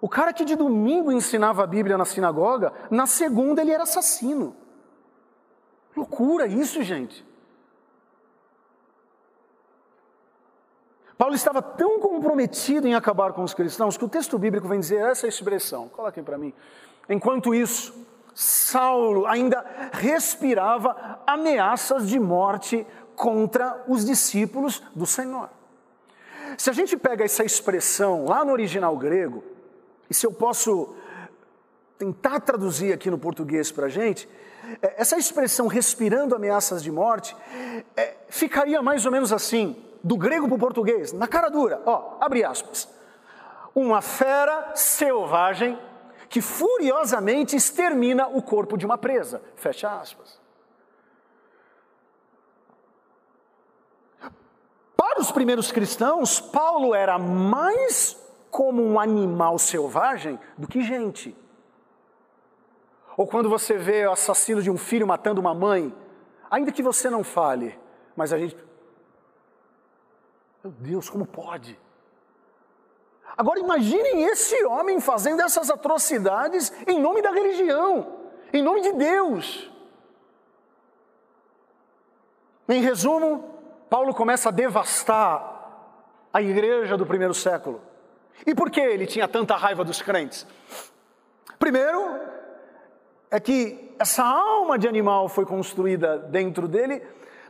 O 0.00 0.08
cara 0.08 0.32
que 0.32 0.46
de 0.46 0.56
domingo 0.56 1.12
ensinava 1.12 1.62
a 1.62 1.66
Bíblia 1.66 1.98
na 1.98 2.06
sinagoga, 2.06 2.72
na 2.90 3.04
segunda 3.04 3.60
ele 3.60 3.70
era 3.70 3.82
assassino. 3.82 4.56
Loucura 5.94 6.46
isso, 6.46 6.82
gente. 6.82 7.22
Paulo 11.18 11.34
estava 11.34 11.60
tão 11.60 12.00
comprometido 12.00 12.88
em 12.88 12.94
acabar 12.94 13.34
com 13.34 13.42
os 13.42 13.52
cristãos 13.52 13.98
que 13.98 14.06
o 14.06 14.08
texto 14.08 14.38
bíblico 14.38 14.66
vem 14.66 14.80
dizer 14.80 15.02
essa 15.02 15.26
expressão. 15.28 15.86
Coloquem 15.90 16.24
para 16.24 16.38
mim. 16.38 16.54
Enquanto 17.10 17.54
isso, 17.54 18.03
Saulo 18.34 19.26
ainda 19.26 19.64
respirava 19.92 21.20
ameaças 21.26 22.08
de 22.08 22.18
morte 22.18 22.86
contra 23.14 23.84
os 23.86 24.04
discípulos 24.04 24.82
do 24.94 25.06
Senhor. 25.06 25.48
Se 26.58 26.68
a 26.68 26.72
gente 26.72 26.96
pega 26.96 27.24
essa 27.24 27.44
expressão 27.44 28.26
lá 28.26 28.44
no 28.44 28.52
original 28.52 28.96
grego, 28.96 29.44
e 30.10 30.14
se 30.14 30.26
eu 30.26 30.32
posso 30.32 30.94
tentar 31.98 32.40
traduzir 32.40 32.92
aqui 32.92 33.10
no 33.10 33.18
português 33.18 33.70
para 33.70 33.86
a 33.86 33.88
gente, 33.88 34.28
é, 34.82 35.00
essa 35.00 35.16
expressão 35.16 35.66
respirando 35.66 36.34
ameaças 36.34 36.82
de 36.82 36.90
morte 36.90 37.36
é, 37.96 38.14
ficaria 38.28 38.82
mais 38.82 39.06
ou 39.06 39.12
menos 39.12 39.32
assim: 39.32 39.76
do 40.02 40.16
grego 40.16 40.46
para 40.46 40.56
o 40.56 40.58
português, 40.58 41.12
na 41.12 41.28
cara 41.28 41.48
dura, 41.48 41.80
ó, 41.86 42.16
abre 42.20 42.44
aspas. 42.44 42.88
Uma 43.74 44.00
fera 44.00 44.72
selvagem 44.74 45.78
que 46.28 46.40
furiosamente 46.40 47.56
extermina 47.56 48.26
o 48.28 48.42
corpo 48.42 48.76
de 48.76 48.84
uma 48.86 48.98
presa, 48.98 49.42
fecha 49.56 50.00
aspas. 50.00 50.40
Para 54.96 55.20
os 55.20 55.30
primeiros 55.30 55.70
cristãos, 55.70 56.40
Paulo 56.40 56.94
era 56.94 57.18
mais 57.18 58.16
como 58.50 58.82
um 58.82 58.98
animal 58.98 59.58
selvagem 59.58 60.38
do 60.56 60.66
que 60.66 60.82
gente. 60.82 61.36
Ou 63.16 63.26
quando 63.26 63.48
você 63.48 63.76
vê 63.76 64.06
o 64.06 64.12
assassino 64.12 64.62
de 64.62 64.70
um 64.70 64.76
filho 64.76 65.06
matando 65.06 65.40
uma 65.40 65.54
mãe, 65.54 65.94
ainda 66.50 66.72
que 66.72 66.82
você 66.82 67.08
não 67.08 67.22
fale, 67.22 67.78
mas 68.16 68.32
a 68.32 68.38
gente 68.38 68.56
meu 70.64 70.72
Deus, 70.72 71.10
como 71.10 71.26
pode? 71.26 71.78
Agora 73.36 73.58
imaginem 73.58 74.24
esse 74.24 74.64
homem 74.64 75.00
fazendo 75.00 75.42
essas 75.42 75.70
atrocidades 75.70 76.72
em 76.86 77.00
nome 77.00 77.20
da 77.20 77.30
religião, 77.30 78.06
em 78.52 78.62
nome 78.62 78.80
de 78.80 78.92
Deus. 78.92 79.70
Em 82.68 82.80
resumo, 82.80 83.44
Paulo 83.90 84.14
começa 84.14 84.48
a 84.48 84.52
devastar 84.52 85.52
a 86.32 86.40
igreja 86.40 86.96
do 86.96 87.04
primeiro 87.04 87.34
século. 87.34 87.80
E 88.46 88.54
por 88.54 88.70
que 88.70 88.80
ele 88.80 89.06
tinha 89.06 89.28
tanta 89.28 89.56
raiva 89.56 89.84
dos 89.84 90.00
crentes? 90.00 90.46
Primeiro, 91.58 92.20
é 93.30 93.40
que 93.40 93.94
essa 93.98 94.24
alma 94.24 94.78
de 94.78 94.86
animal 94.86 95.28
foi 95.28 95.44
construída 95.44 96.18
dentro 96.18 96.68
dele 96.68 97.02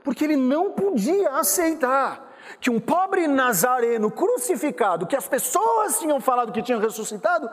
porque 0.02 0.24
ele 0.24 0.36
não 0.36 0.72
podia 0.72 1.30
aceitar 1.30 2.23
que 2.60 2.70
um 2.70 2.80
pobre 2.80 3.26
nazareno 3.26 4.10
crucificado, 4.10 5.06
que 5.06 5.16
as 5.16 5.28
pessoas 5.28 5.98
tinham 5.98 6.20
falado 6.20 6.52
que 6.52 6.62
tinha 6.62 6.78
ressuscitado, 6.78 7.50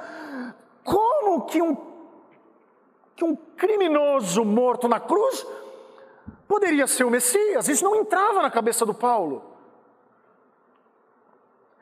como 0.83 1.45
que 1.45 1.62
um, 1.62 1.77
que 3.15 3.24
um 3.24 3.36
criminoso 3.36 4.43
morto 4.43 4.88
na 4.88 5.00
cruz 5.00 5.45
poderia 6.48 6.88
ser 6.88 7.03
o 7.03 7.10
Messias? 7.10 7.67
Isso 7.67 7.83
não 7.83 7.95
entrava 7.95 8.41
na 8.41 8.50
cabeça 8.50 8.86
do 8.86 8.93
Paulo. 8.93 9.51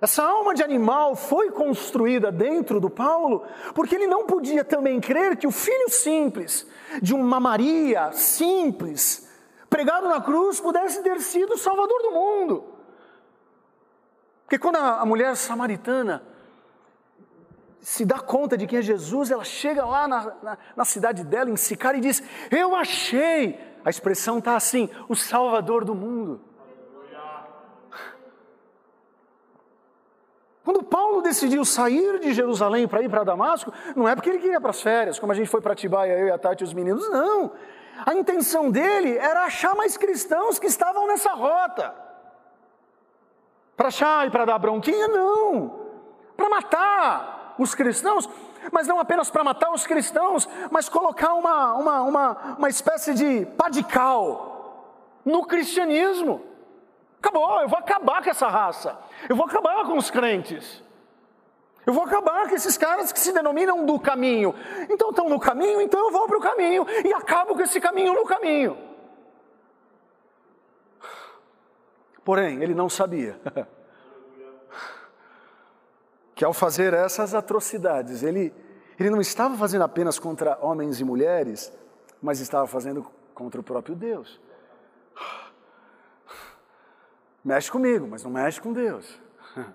Essa 0.01 0.23
alma 0.23 0.53
de 0.53 0.63
animal 0.63 1.15
foi 1.15 1.51
construída 1.51 2.31
dentro 2.31 2.79
do 2.79 2.89
Paulo 2.89 3.43
porque 3.75 3.95
ele 3.95 4.07
não 4.07 4.25
podia 4.25 4.63
também 4.63 5.01
crer 5.01 5.35
que 5.35 5.47
o 5.47 5.51
filho 5.51 5.89
simples 5.89 6.65
de 7.01 7.13
uma 7.13 7.39
Maria 7.39 8.11
simples, 8.13 9.29
pregado 9.69 10.07
na 10.07 10.21
cruz, 10.21 10.59
pudesse 10.59 11.03
ter 11.03 11.19
sido 11.19 11.55
o 11.55 11.57
salvador 11.57 12.01
do 12.01 12.11
mundo. 12.11 12.78
Porque 14.49 14.57
quando 14.57 14.77
a 14.77 15.05
mulher 15.05 15.35
samaritana 15.35 16.23
se 17.79 18.03
dá 18.03 18.17
conta 18.17 18.57
de 18.57 18.65
quem 18.65 18.79
é 18.79 18.81
Jesus, 18.81 19.29
ela 19.29 19.43
chega 19.43 19.85
lá 19.85 20.07
na, 20.07 20.33
na, 20.41 20.57
na 20.75 20.85
cidade 20.85 21.23
dela, 21.23 21.51
em 21.51 21.55
Sicar, 21.55 21.95
e 21.95 21.99
diz: 21.99 22.23
Eu 22.49 22.75
achei. 22.75 23.59
A 23.85 23.91
expressão 23.91 24.39
está 24.39 24.55
assim: 24.55 24.89
o 25.07 25.15
Salvador 25.15 25.85
do 25.85 25.93
mundo. 25.93 26.41
Quando 30.65 30.81
Paulo 30.81 31.21
decidiu 31.21 31.63
sair 31.63 32.19
de 32.19 32.33
Jerusalém 32.33 32.87
para 32.87 33.03
ir 33.03 33.09
para 33.09 33.23
Damasco, 33.23 33.71
não 33.95 34.09
é 34.09 34.15
porque 34.15 34.31
ele 34.31 34.39
queria 34.39 34.59
para 34.59 34.71
as 34.71 34.81
férias, 34.81 35.19
como 35.19 35.31
a 35.31 35.35
gente 35.35 35.47
foi 35.47 35.61
para 35.61 35.75
Tibaia, 35.75 36.17
eu 36.17 36.25
e 36.25 36.31
a 36.31 36.39
Tati 36.39 36.63
e 36.63 36.65
os 36.65 36.73
meninos, 36.73 37.07
não. 37.11 37.51
A 38.03 38.15
intenção 38.15 38.71
dele 38.71 39.15
era 39.15 39.43
achar 39.43 39.75
mais 39.75 39.95
cristãos 39.95 40.57
que 40.57 40.65
estavam 40.65 41.05
nessa 41.05 41.35
rota. 41.35 42.08
Para 43.79 43.88
achar 43.88 44.27
e 44.27 44.29
para 44.29 44.43
dar 44.43 44.59
bronquinha, 44.59 45.07
não. 45.07 45.79
Para 46.36 46.50
matar 46.50 47.55
os 47.57 47.74
cristãos, 47.74 48.29
mas 48.74 48.86
não 48.86 49.00
apenas 49.00 49.29
para 49.29 49.41
matar 49.41 49.71
os 49.71 49.88
cristãos, 49.88 50.50
mas 50.69 50.89
colocar 50.89 51.33
uma, 51.33 51.75
uma, 51.75 52.01
uma, 52.01 52.55
uma 52.57 52.67
espécie 52.67 53.13
de 53.13 53.45
padical 53.45 54.83
no 55.24 55.45
cristianismo. 55.45 56.41
Acabou, 57.19 57.62
eu 57.62 57.69
vou 57.69 57.79
acabar 57.79 58.21
com 58.21 58.29
essa 58.29 58.50
raça. 58.50 59.00
Eu 59.29 59.38
vou 59.38 59.45
acabar 59.45 59.86
com 59.86 59.95
os 59.95 60.12
crentes. 60.12 60.83
Eu 61.86 61.93
vou 61.93 62.03
acabar 62.03 62.50
com 62.50 62.55
esses 62.55 62.77
caras 62.77 63.13
que 63.13 63.19
se 63.19 63.31
denominam 63.31 63.86
do 63.86 63.98
caminho. 63.98 64.53
Então 64.89 65.12
estão 65.12 65.29
no 65.29 65.39
caminho, 65.39 65.79
então 65.79 66.01
eu 66.01 66.12
vou 66.12 66.27
para 66.27 66.38
o 66.38 66.41
caminho 66.41 66.86
e 67.05 67.13
acabo 67.13 67.55
com 67.55 67.62
esse 67.62 67.79
caminho 67.79 68.13
no 68.13 68.25
caminho. 68.25 68.88
Porém, 72.29 72.62
ele 72.62 72.75
não 72.75 72.88
sabia 72.88 73.39
que 76.36 76.45
ao 76.45 76.53
fazer 76.53 76.93
essas 76.93 77.33
atrocidades, 77.33 78.21
ele, 78.21 78.53
ele 79.00 79.09
não 79.09 79.19
estava 79.19 79.57
fazendo 79.57 79.83
apenas 79.83 80.19
contra 80.19 80.55
homens 80.62 81.00
e 81.00 81.03
mulheres, 81.03 81.74
mas 82.21 82.39
estava 82.39 82.67
fazendo 82.67 83.03
contra 83.33 83.59
o 83.59 83.63
próprio 83.63 83.95
Deus. 83.95 84.39
Mexe 87.43 87.71
comigo, 87.71 88.07
mas 88.07 88.24
não 88.24 88.29
mexe 88.29 88.62
com 88.62 88.74
Deus. 88.74 89.19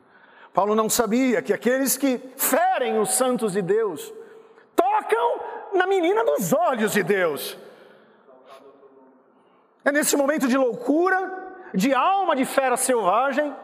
Paulo 0.54 0.76
não 0.76 0.88
sabia 0.88 1.42
que 1.42 1.52
aqueles 1.52 1.96
que 1.96 2.18
ferem 2.36 3.00
os 3.00 3.14
santos 3.14 3.54
de 3.54 3.62
Deus 3.62 4.14
tocam 4.76 5.40
na 5.72 5.88
menina 5.88 6.24
dos 6.24 6.52
olhos 6.52 6.92
de 6.92 7.02
Deus. 7.02 7.58
É 9.84 9.90
nesse 9.90 10.16
momento 10.16 10.46
de 10.46 10.56
loucura, 10.56 11.43
de 11.74 11.92
alma 11.92 12.36
de 12.36 12.44
fera 12.44 12.76
selvagem, 12.76 13.54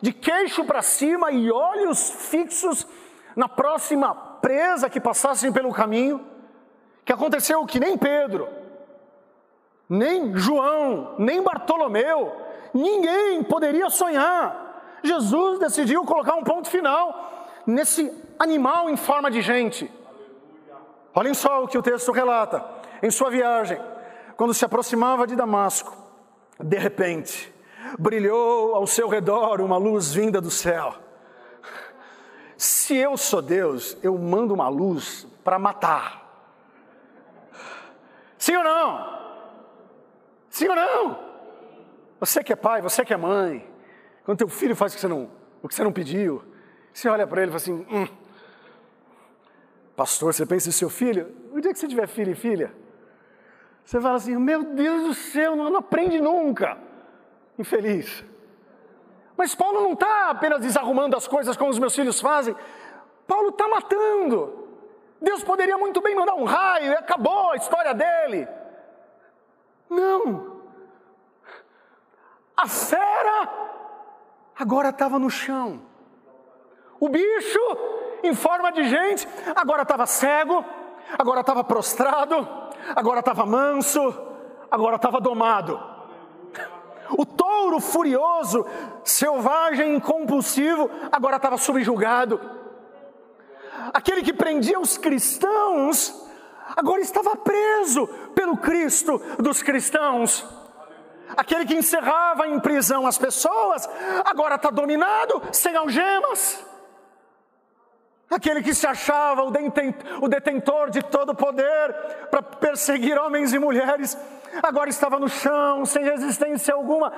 de 0.00 0.12
queixo 0.12 0.64
para 0.64 0.80
cima 0.80 1.30
e 1.30 1.50
olhos 1.50 2.10
fixos 2.10 2.86
na 3.36 3.48
próxima 3.48 4.14
presa 4.14 4.88
que 4.88 5.00
passassem 5.00 5.52
pelo 5.52 5.72
caminho, 5.72 6.24
que 7.04 7.12
aconteceu 7.12 7.64
que 7.66 7.78
nem 7.78 7.96
Pedro, 7.96 8.48
nem 9.88 10.36
João, 10.36 11.14
nem 11.18 11.42
Bartolomeu, 11.42 12.32
ninguém 12.72 13.42
poderia 13.42 13.90
sonhar. 13.90 14.98
Jesus 15.02 15.58
decidiu 15.58 16.04
colocar 16.04 16.34
um 16.34 16.44
ponto 16.44 16.68
final 16.68 17.48
nesse 17.66 18.10
animal 18.38 18.88
em 18.88 18.96
forma 18.96 19.30
de 19.30 19.40
gente. 19.40 19.90
Olhem 21.14 21.34
só 21.34 21.64
o 21.64 21.68
que 21.68 21.78
o 21.78 21.82
texto 21.82 22.12
relata. 22.12 22.64
Em 23.02 23.10
sua 23.10 23.30
viagem, 23.30 23.80
quando 24.36 24.54
se 24.54 24.64
aproximava 24.64 25.26
de 25.26 25.36
Damasco, 25.36 25.96
de 26.58 26.76
repente, 26.76 27.52
brilhou 27.98 28.74
ao 28.74 28.86
seu 28.86 29.08
redor 29.08 29.60
uma 29.60 29.76
luz 29.76 30.12
vinda 30.12 30.40
do 30.40 30.50
céu. 30.50 30.94
Se 32.56 32.96
eu 32.96 33.16
sou 33.16 33.40
Deus, 33.40 33.96
eu 34.02 34.18
mando 34.18 34.52
uma 34.52 34.68
luz 34.68 35.26
para 35.44 35.58
matar. 35.58 36.26
Sim 38.36 38.56
ou 38.56 38.64
não? 38.64 39.18
Sim 40.50 40.68
ou 40.68 40.74
não? 40.74 41.28
Você 42.18 42.42
que 42.42 42.52
é 42.52 42.56
pai, 42.56 42.82
você 42.82 43.04
que 43.04 43.14
é 43.14 43.16
mãe, 43.16 43.64
quando 44.24 44.38
teu 44.38 44.48
filho 44.48 44.74
faz 44.74 44.92
o 44.92 44.96
que 44.96 45.00
você 45.00 45.08
não, 45.08 45.30
o 45.62 45.68
que 45.68 45.74
você 45.74 45.84
não 45.84 45.92
pediu, 45.92 46.42
você 46.92 47.08
olha 47.08 47.26
para 47.26 47.42
ele 47.42 47.50
e 47.50 47.58
fala 47.58 47.62
assim: 47.62 47.86
hum, 47.88 48.08
Pastor, 49.94 50.34
você 50.34 50.44
pensa 50.44 50.68
em 50.68 50.72
seu 50.72 50.90
filho? 50.90 51.32
O 51.52 51.60
dia 51.60 51.72
que 51.72 51.78
você 51.78 51.86
tiver 51.86 52.08
filho 52.08 52.32
e 52.32 52.34
filha, 52.34 52.72
você 53.84 54.00
fala 54.00 54.16
assim: 54.16 54.36
Meu 54.36 54.64
Deus 54.64 55.08
do 55.08 55.14
céu, 55.14 55.54
não, 55.54 55.70
não 55.70 55.78
aprende 55.78 56.20
nunca. 56.20 56.76
Infeliz. 57.58 58.24
Mas 59.36 59.54
Paulo 59.54 59.82
não 59.82 59.92
está 59.92 60.30
apenas 60.30 60.60
desarrumando 60.60 61.16
as 61.16 61.26
coisas 61.26 61.56
como 61.56 61.70
os 61.70 61.78
meus 61.78 61.94
filhos 61.94 62.20
fazem. 62.20 62.56
Paulo 63.26 63.50
está 63.50 63.68
matando. 63.68 64.68
Deus 65.20 65.42
poderia 65.42 65.76
muito 65.76 66.00
bem 66.00 66.14
mandar 66.14 66.34
um 66.34 66.44
raio 66.44 66.92
e 66.92 66.94
acabou 66.96 67.50
a 67.50 67.56
história 67.56 67.92
dele. 67.92 68.48
Não. 69.90 70.58
A 72.56 72.66
fera 72.66 73.48
agora 74.56 74.88
estava 74.90 75.18
no 75.18 75.30
chão. 75.30 75.82
O 77.00 77.08
bicho, 77.08 77.60
em 78.22 78.34
forma 78.34 78.72
de 78.72 78.88
gente, 78.88 79.28
agora 79.54 79.82
estava 79.82 80.06
cego, 80.06 80.64
agora 81.16 81.40
estava 81.40 81.62
prostrado, 81.62 82.48
agora 82.94 83.20
estava 83.20 83.46
manso, 83.46 84.00
agora 84.68 84.96
estava 84.96 85.20
domado. 85.20 85.97
O 87.10 87.24
touro 87.24 87.80
furioso, 87.80 88.66
selvagem 89.04 89.96
e 89.96 90.00
compulsivo, 90.00 90.90
agora 91.10 91.36
estava 91.36 91.56
subjugado. 91.56 92.40
Aquele 93.94 94.22
que 94.22 94.32
prendia 94.32 94.78
os 94.78 94.98
cristãos, 94.98 96.26
agora 96.76 97.00
estava 97.00 97.34
preso 97.36 98.06
pelo 98.34 98.56
Cristo 98.56 99.20
dos 99.38 99.62
cristãos. 99.62 100.44
Aquele 101.36 101.64
que 101.64 101.74
encerrava 101.74 102.46
em 102.46 102.58
prisão 102.58 103.06
as 103.06 103.18
pessoas, 103.18 103.88
agora 104.24 104.56
está 104.56 104.70
dominado, 104.70 105.42
sem 105.52 105.76
algemas. 105.76 106.64
Aquele 108.30 108.62
que 108.62 108.74
se 108.74 108.86
achava 108.86 109.42
o 109.42 110.28
detentor 110.28 110.90
de 110.90 111.02
todo 111.02 111.34
poder 111.34 111.94
para 112.30 112.42
perseguir 112.42 113.18
homens 113.18 113.54
e 113.54 113.58
mulheres, 113.58 114.18
agora 114.62 114.88
estava 114.90 115.18
no 115.18 115.28
chão, 115.28 115.84
sem 115.84 116.02
resistência 116.02 116.74
alguma. 116.74 117.12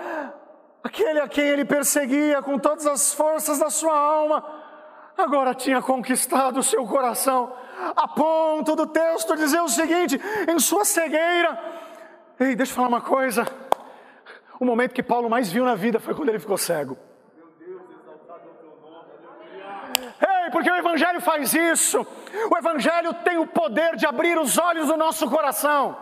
Aquele 0.82 1.20
a 1.20 1.28
quem 1.28 1.44
ele 1.44 1.64
perseguia 1.64 2.40
com 2.42 2.58
todas 2.58 2.86
as 2.86 3.12
forças 3.12 3.58
da 3.58 3.70
sua 3.70 3.96
alma, 3.96 4.44
agora 5.16 5.54
tinha 5.54 5.82
conquistado 5.82 6.60
o 6.60 6.62
seu 6.62 6.86
coração, 6.86 7.52
a 7.94 8.08
ponto 8.08 8.74
do 8.74 8.86
texto 8.86 9.36
dizer 9.36 9.60
o 9.60 9.68
seguinte: 9.68 10.20
em 10.48 10.58
sua 10.58 10.84
cegueira, 10.84 11.58
ei, 12.38 12.56
deixa 12.56 12.72
eu 12.72 12.76
falar 12.76 12.88
uma 12.88 13.00
coisa 13.00 13.46
o 14.60 14.64
momento 14.66 14.92
que 14.92 15.02
Paulo 15.02 15.30
mais 15.30 15.50
viu 15.50 15.64
na 15.64 15.74
vida 15.74 15.98
foi 15.98 16.14
quando 16.14 16.28
ele 16.28 16.38
ficou 16.38 16.58
cego. 16.58 16.96
Porque 20.52 20.70
o 20.70 20.76
Evangelho 20.76 21.20
faz 21.20 21.54
isso. 21.54 22.06
O 22.50 22.58
Evangelho 22.58 23.14
tem 23.14 23.38
o 23.38 23.46
poder 23.46 23.96
de 23.96 24.04
abrir 24.04 24.36
os 24.36 24.58
olhos 24.58 24.88
do 24.88 24.96
nosso 24.96 25.30
coração. 25.30 25.96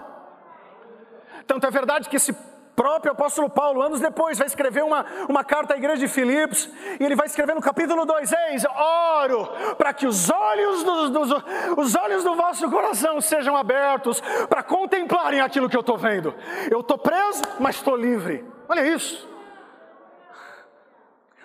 Tanto 1.49 1.67
é 1.67 1.71
verdade 1.71 2.11
que 2.11 2.17
esse 2.17 2.37
próprio 2.77 3.11
apóstolo 3.11 3.49
Paulo, 3.49 3.83
anos 3.83 4.01
depois, 4.01 4.39
vai 4.39 4.47
escrever 4.47 4.85
uma, 4.85 5.05
uma 5.29 5.43
carta 5.43 5.73
à 5.73 5.77
igreja 5.79 5.97
de 5.97 6.07
Filipos, 6.07 6.71
e 7.01 7.05
ele 7.05 7.17
vai 7.17 7.27
escrever 7.27 7.55
no 7.55 7.63
capítulo 7.63 8.05
2: 8.05 8.33
Eis, 8.51 8.65
oro 8.67 9.49
para 9.79 9.95
que 9.95 10.07
os 10.07 10.29
olhos, 10.29 10.85
dos, 10.85 11.11
dos, 11.11 11.31
os 11.79 11.95
olhos 11.97 12.23
do 12.23 12.37
vosso 12.37 12.71
coração 12.71 13.19
sejam 13.21 13.57
abertos 13.57 14.21
para 14.47 14.63
contemplarem 14.63 15.41
aquilo 15.41 15.71
que 15.71 15.77
eu 15.77 15.81
estou 15.81 15.97
vendo. 15.97 16.35
Eu 16.71 16.81
estou 16.81 16.99
preso, 16.99 17.43
mas 17.59 17.77
estou 17.77 17.97
livre. 17.97 18.45
Olha 18.69 18.87
isso. 18.87 19.27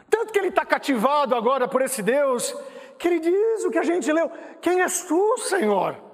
Tanto 0.09 0.33
que 0.33 0.37
ele 0.37 0.49
está 0.49 0.65
cativado 0.65 1.33
agora 1.33 1.65
por 1.65 1.81
esse 1.81 2.03
Deus, 2.03 2.53
que 2.99 3.07
ele 3.07 3.19
diz 3.19 3.63
o 3.63 3.71
que 3.71 3.79
a 3.79 3.83
gente 3.83 4.11
leu: 4.11 4.29
Quem 4.59 4.81
és 4.81 5.03
tu, 5.05 5.37
Senhor? 5.37 6.12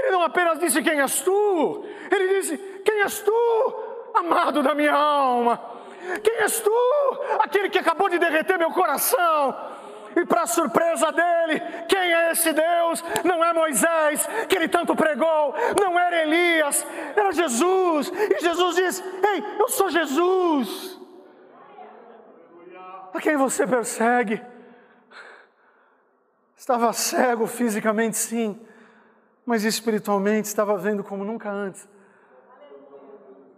Ele 0.00 0.10
não 0.12 0.22
apenas 0.22 0.58
disse 0.58 0.82
quem 0.82 1.00
és 1.00 1.20
tu, 1.20 1.84
ele 2.10 2.40
disse: 2.40 2.56
Quem 2.84 3.02
és 3.02 3.20
tu, 3.20 3.74
amado 4.14 4.62
da 4.62 4.74
minha 4.74 4.94
alma? 4.94 5.60
Quem 6.22 6.34
és 6.36 6.60
tu, 6.60 6.72
aquele 7.40 7.68
que 7.68 7.78
acabou 7.78 8.08
de 8.08 8.18
derreter 8.18 8.58
meu 8.58 8.70
coração? 8.70 9.54
E 10.16 10.24
para 10.24 10.46
surpresa 10.46 11.12
dele, 11.12 11.62
quem 11.88 12.12
é 12.12 12.32
esse 12.32 12.52
Deus? 12.52 13.04
Não 13.22 13.44
é 13.44 13.52
Moisés, 13.52 14.28
que 14.48 14.56
ele 14.56 14.66
tanto 14.66 14.96
pregou, 14.96 15.54
não 15.80 15.96
era 15.96 16.22
Elias, 16.22 16.84
era 17.14 17.30
Jesus. 17.30 18.10
E 18.10 18.40
Jesus 18.40 18.76
diz: 18.76 19.00
Ei, 19.00 19.44
eu 19.58 19.68
sou 19.68 19.88
Jesus. 19.90 20.98
a 23.12 23.20
quem 23.20 23.36
você 23.36 23.66
persegue. 23.66 24.42
Estava 26.56 26.92
cego 26.92 27.46
fisicamente, 27.46 28.16
sim, 28.16 28.60
mas 29.50 29.64
espiritualmente 29.64 30.46
estava 30.46 30.76
vendo 30.76 31.02
como 31.02 31.24
nunca 31.24 31.50
antes. 31.50 31.88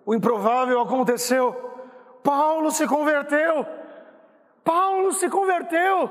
O 0.07 0.14
improvável 0.14 0.81
aconteceu. 0.81 1.52
Paulo 2.22 2.70
se 2.70 2.87
converteu. 2.88 3.66
Paulo 4.64 5.12
se 5.12 5.28
converteu. 5.28 6.11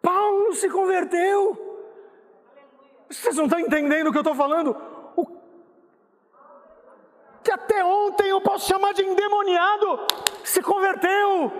Paulo 0.00 0.54
se 0.54 0.70
converteu. 0.70 1.90
Vocês 3.10 3.34
não 3.34 3.46
estão 3.46 3.58
entendendo 3.58 4.06
o 4.06 4.12
que 4.12 4.18
eu 4.18 4.22
estou 4.22 4.36
falando? 4.36 4.76
O 5.16 5.26
que 7.42 7.50
até 7.50 7.84
ontem 7.84 8.28
eu 8.28 8.40
posso 8.40 8.68
chamar 8.68 8.94
de 8.94 9.02
endemoniado 9.02 10.06
se 10.44 10.62
converteu. 10.62 11.50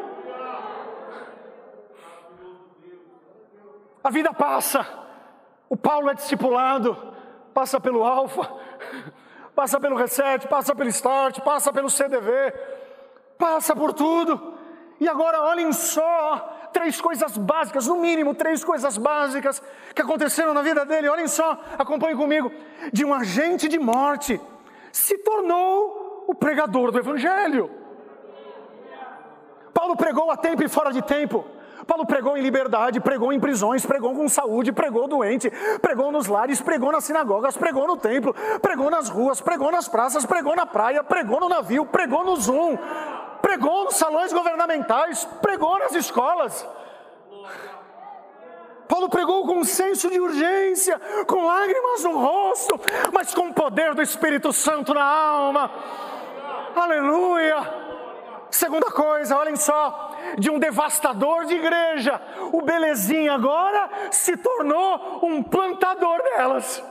A 4.05 4.11
vida 4.11 4.33
passa. 4.33 5.00
O 5.71 5.77
Paulo 5.77 6.11
é 6.11 6.15
discipulado, 6.15 6.97
passa 7.55 7.79
pelo 7.79 8.03
Alfa, 8.03 8.53
passa 9.55 9.79
pelo 9.79 9.95
Reset, 9.95 10.49
passa 10.49 10.75
pelo 10.75 10.89
Start, 10.89 11.41
passa 11.43 11.73
pelo 11.73 11.89
CDV, 11.89 12.53
passa 13.39 13.77
por 13.77 13.93
tudo. 13.93 14.55
E 14.99 15.09
agora 15.09 15.41
olhem 15.43 15.73
só 15.73 16.69
três 16.73 17.01
coisas 17.01 17.39
básicas, 17.39 17.87
no 17.87 18.01
mínimo 18.01 18.35
três 18.35 18.65
coisas 18.65 18.99
básicas 18.99 19.63
que 19.95 20.03
aconteceram 20.03 20.53
na 20.53 20.61
vida 20.61 20.85
dele. 20.85 21.09
Olhem 21.09 21.29
só, 21.29 21.57
acompanhem 21.79 22.17
comigo. 22.17 22.51
De 22.93 23.05
um 23.05 23.15
agente 23.15 23.69
de 23.69 23.79
morte 23.79 24.41
se 24.91 25.19
tornou 25.19 26.25
o 26.27 26.35
pregador 26.35 26.91
do 26.91 26.99
Evangelho. 26.99 27.71
Paulo 29.73 29.97
pregou 29.97 30.33
a 30.33 30.37
tempo 30.37 30.65
e 30.65 30.69
fora 30.69 30.93
de 30.93 31.01
tempo. 31.01 31.47
Paulo 31.87 32.07
pregou 32.07 32.37
em 32.37 32.43
liberdade, 32.43 33.01
pregou 33.01 33.33
em 33.33 33.41
prisões, 33.41 33.85
pregou 33.85 34.15
com 34.15 34.29
saúde, 34.29 34.73
pregou 34.73 35.09
doente, 35.09 35.51
pregou 35.81 36.13
nos 36.13 36.27
lares, 36.27 36.61
pregou 36.61 36.93
nas 36.93 37.05
sinagogas, 37.05 37.57
pregou 37.57 37.87
no 37.87 37.97
templo, 37.97 38.35
pregou 38.61 38.91
nas 38.91 39.09
ruas, 39.09 39.41
pregou 39.41 39.71
nas 39.71 39.89
praças, 39.89 40.27
pregou 40.27 40.55
na 40.55 40.67
praia, 40.67 41.03
pregou 41.03 41.41
no 41.41 41.49
navio, 41.49 41.87
pregou 41.87 42.25
no 42.25 42.37
Zoom, 42.37 42.77
pregou 43.41 43.85
nos 43.85 43.97
salões 43.97 44.33
governamentais, 44.33 45.25
pregou 45.41 45.79
nas 45.79 45.95
escolas. 45.95 46.67
Paulo 48.91 49.09
pregou 49.09 49.47
com 49.47 49.59
um 49.59 49.65
senso 49.65 50.11
de 50.11 50.19
urgência, 50.19 51.01
com 51.27 51.47
lágrimas 51.47 52.03
no 52.03 52.19
rosto, 52.19 52.81
mas 53.13 53.33
com 53.33 53.49
o 53.49 53.55
poder 53.55 53.95
do 53.95 54.03
Espírito 54.03 54.53
Santo 54.53 54.93
na 54.93 55.05
alma. 55.05 55.71
Aleluia! 56.75 57.81
Segunda 58.51 58.91
coisa, 58.91 59.37
olhem 59.39 59.55
só, 59.55 60.10
de 60.39 60.51
um 60.51 60.59
devastador 60.59 61.45
de 61.47 61.55
igreja, 61.55 62.21
o 62.53 62.63
belezinha 62.63 63.35
agora 63.35 63.91
se 64.11 64.37
tornou 64.37 65.21
um 65.23 65.43
plantador 65.43 66.23
delas. 66.23 66.83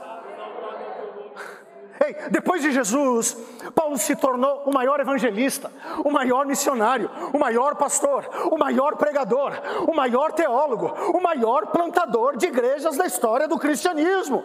Ei, 2.02 2.16
depois 2.30 2.62
de 2.62 2.72
Jesus, 2.72 3.36
Paulo 3.74 3.98
se 3.98 4.16
tornou 4.16 4.62
o 4.64 4.72
maior 4.72 5.00
evangelista, 5.00 5.70
o 6.02 6.10
maior 6.10 6.46
missionário, 6.46 7.10
o 7.30 7.38
maior 7.38 7.76
pastor, 7.76 8.26
o 8.50 8.56
maior 8.56 8.96
pregador, 8.96 9.52
o 9.86 9.94
maior 9.94 10.32
teólogo, 10.32 10.86
o 11.14 11.20
maior 11.20 11.66
plantador 11.66 12.38
de 12.38 12.46
igrejas 12.46 12.96
da 12.96 13.04
história 13.04 13.46
do 13.46 13.58
cristianismo. 13.58 14.42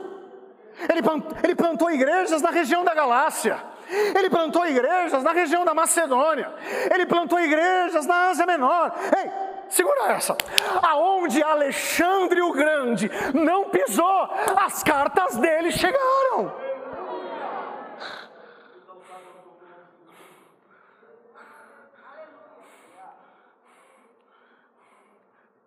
Ele 1.44 1.56
plantou 1.56 1.90
igrejas 1.90 2.42
na 2.42 2.50
região 2.50 2.84
da 2.84 2.94
Galácia, 2.94 3.58
ele 3.90 4.30
plantou 4.30 4.66
igrejas 4.66 5.24
na 5.24 5.32
região 5.32 5.64
da 5.64 5.74
Macedônia, 5.74 6.54
ele 6.94 7.06
plantou 7.06 7.40
igrejas 7.40 8.06
na 8.06 8.30
Ásia 8.30 8.46
Menor. 8.46 8.94
Ei, 9.18 9.32
segura 9.70 10.14
essa. 10.14 10.36
Aonde 10.82 11.44
Alexandre 11.44 12.42
o 12.42 12.52
Grande 12.52 13.10
não 13.34 13.70
pisou, 13.70 14.30
as 14.58 14.84
cartas 14.84 15.38
dele 15.38 15.72
chegaram. 15.72 16.66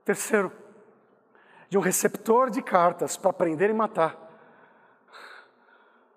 Terceiro, 0.05 0.51
de 1.69 1.77
um 1.77 1.83
receptor 1.83 2.49
de 2.49 2.63
cartas 2.63 3.17
para 3.17 3.31
prender 3.31 3.69
e 3.69 3.75
matar. 3.75 4.17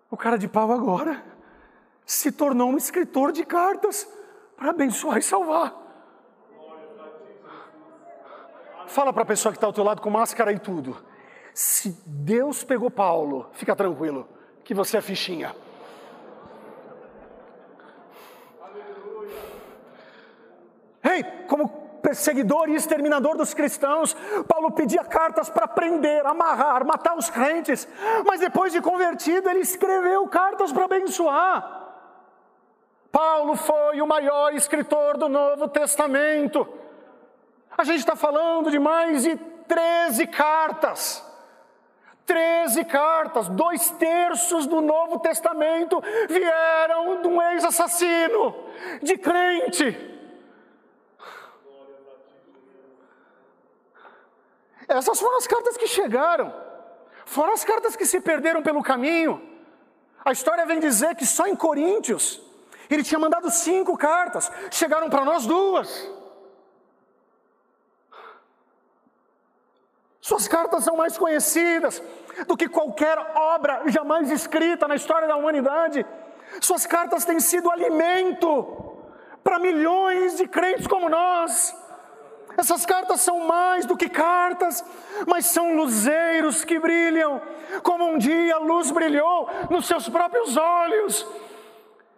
O 0.09 0.15
cara 0.15 0.37
de 0.37 0.47
pau 0.47 0.71
agora 0.71 1.21
se 2.11 2.29
tornou 2.29 2.69
um 2.69 2.75
escritor 2.75 3.31
de 3.31 3.45
cartas 3.45 4.05
para 4.57 4.71
abençoar 4.71 5.17
e 5.17 5.21
salvar. 5.21 5.73
Fala 8.85 9.13
para 9.13 9.23
a 9.23 9.25
pessoa 9.25 9.53
que 9.53 9.57
está 9.57 9.65
ao 9.65 9.71
teu 9.71 9.85
lado 9.85 10.01
com 10.01 10.09
máscara 10.09 10.51
e 10.51 10.59
tudo. 10.59 10.97
Se 11.53 11.97
Deus 12.05 12.65
pegou 12.65 12.91
Paulo, 12.91 13.49
fica 13.53 13.73
tranquilo, 13.73 14.27
que 14.61 14.73
você 14.73 14.97
é 14.97 15.01
fichinha. 15.01 15.55
Ei, 21.01 21.23
como 21.47 21.69
perseguidor 22.01 22.67
e 22.67 22.75
exterminador 22.75 23.37
dos 23.37 23.53
cristãos. 23.53 24.13
Paulo 24.49 24.71
pedia 24.71 25.05
cartas 25.05 25.49
para 25.49 25.65
prender, 25.65 26.25
amarrar, 26.25 26.85
matar 26.85 27.17
os 27.17 27.29
crentes, 27.29 27.87
mas 28.25 28.41
depois 28.41 28.73
de 28.73 28.81
convertido, 28.81 29.49
ele 29.49 29.59
escreveu 29.59 30.27
cartas 30.27 30.73
para 30.73 30.85
abençoar. 30.85 31.80
Paulo 33.11 33.55
foi 33.55 34.01
o 34.01 34.07
maior 34.07 34.53
escritor 34.53 35.17
do 35.17 35.27
Novo 35.27 35.67
Testamento. 35.67 36.67
A 37.77 37.83
gente 37.83 37.99
está 37.99 38.15
falando 38.15 38.71
de 38.71 38.79
mais 38.79 39.23
de 39.23 39.35
13 39.35 40.27
cartas. 40.27 41.23
13 42.25 42.85
cartas, 42.85 43.49
dois 43.49 43.91
terços 43.91 44.65
do 44.65 44.79
Novo 44.79 45.19
Testamento 45.19 46.01
vieram 46.29 47.21
de 47.21 47.27
um 47.27 47.41
ex-assassino, 47.41 48.55
de 49.01 49.17
crente. 49.17 50.09
Essas 54.87 55.19
foram 55.19 55.37
as 55.37 55.47
cartas 55.47 55.75
que 55.75 55.87
chegaram, 55.87 56.53
foram 57.25 57.53
as 57.53 57.65
cartas 57.65 57.95
que 57.95 58.05
se 58.05 58.21
perderam 58.21 58.61
pelo 58.61 58.83
caminho. 58.83 59.41
A 60.23 60.31
história 60.31 60.65
vem 60.65 60.79
dizer 60.79 61.15
que 61.15 61.25
só 61.25 61.47
em 61.47 61.55
Coríntios 61.55 62.50
ele 62.93 63.03
tinha 63.03 63.19
mandado 63.19 63.49
cinco 63.49 63.97
cartas, 63.97 64.51
chegaram 64.69 65.09
para 65.09 65.23
nós 65.23 65.45
duas. 65.45 66.09
Suas 70.19 70.47
cartas 70.47 70.83
são 70.83 70.95
mais 70.95 71.17
conhecidas 71.17 72.01
do 72.47 72.55
que 72.55 72.69
qualquer 72.69 73.17
obra 73.35 73.83
jamais 73.87 74.29
escrita 74.29 74.87
na 74.87 74.95
história 74.95 75.27
da 75.27 75.35
humanidade. 75.35 76.05
Suas 76.59 76.85
cartas 76.85 77.25
têm 77.25 77.39
sido 77.39 77.71
alimento 77.71 78.97
para 79.43 79.57
milhões 79.57 80.37
de 80.37 80.47
crentes 80.47 80.85
como 80.85 81.09
nós. 81.09 81.75
Essas 82.57 82.85
cartas 82.85 83.21
são 83.21 83.39
mais 83.39 83.85
do 83.85 83.97
que 83.97 84.09
cartas, 84.09 84.83
mas 85.25 85.45
são 85.45 85.75
luzeiros 85.75 86.63
que 86.63 86.77
brilham, 86.79 87.41
como 87.81 88.05
um 88.05 88.17
dia 88.17 88.55
a 88.55 88.59
luz 88.59 88.91
brilhou 88.91 89.49
nos 89.69 89.87
seus 89.87 90.07
próprios 90.07 90.57
olhos. 90.57 91.25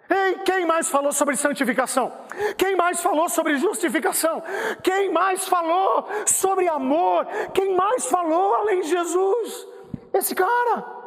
Ei, 0.10 0.36
quem 0.46 0.66
mais 0.66 0.90
falou 0.90 1.12
sobre 1.12 1.36
santificação? 1.36 2.12
Quem 2.58 2.76
mais 2.76 3.02
falou 3.02 3.30
sobre 3.30 3.58
justificação? 3.58 4.44
Quem 4.82 5.12
mais 5.12 5.48
falou 5.48 6.08
sobre 6.26 6.68
amor? 6.68 7.26
Quem 7.54 7.76
mais 7.76 8.06
falou 8.06 8.56
além 8.56 8.82
de 8.82 8.90
Jesus? 8.90 9.68
Esse 10.14 10.36
cara. 10.36 11.04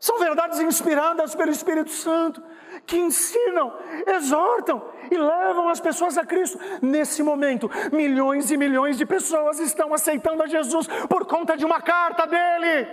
São 0.00 0.18
verdades 0.18 0.60
inspiradas 0.60 1.34
pelo 1.34 1.50
Espírito 1.50 1.90
Santo, 1.90 2.40
que 2.86 2.96
ensinam, 2.96 3.72
exortam 4.06 4.80
e 5.10 5.16
levam 5.16 5.68
as 5.68 5.80
pessoas 5.80 6.16
a 6.16 6.24
Cristo. 6.24 6.58
Nesse 6.80 7.20
momento, 7.22 7.68
milhões 7.92 8.50
e 8.52 8.56
milhões 8.56 8.96
de 8.96 9.04
pessoas 9.04 9.58
estão 9.58 9.92
aceitando 9.92 10.42
a 10.42 10.46
Jesus 10.46 10.86
por 11.08 11.26
conta 11.26 11.56
de 11.56 11.64
uma 11.64 11.80
carta 11.82 12.26
dele. 12.26 12.88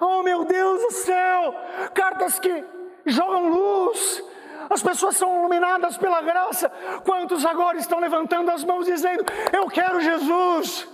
Oh 0.00 0.22
meu 0.22 0.44
Deus 0.44 0.80
do 0.80 0.90
céu! 0.92 1.54
Cartas 1.96 2.38
que 2.38 2.64
jogam 3.06 3.48
luz. 3.48 4.22
As 4.68 4.82
pessoas 4.82 5.16
são 5.16 5.38
iluminadas 5.38 5.96
pela 5.96 6.20
graça. 6.20 6.68
Quantos 7.04 7.44
agora 7.46 7.78
estão 7.78 7.98
levantando 7.98 8.50
as 8.50 8.62
mãos 8.64 8.84
dizendo: 8.84 9.24
Eu 9.52 9.66
quero 9.68 10.00
Jesus. 10.00 10.88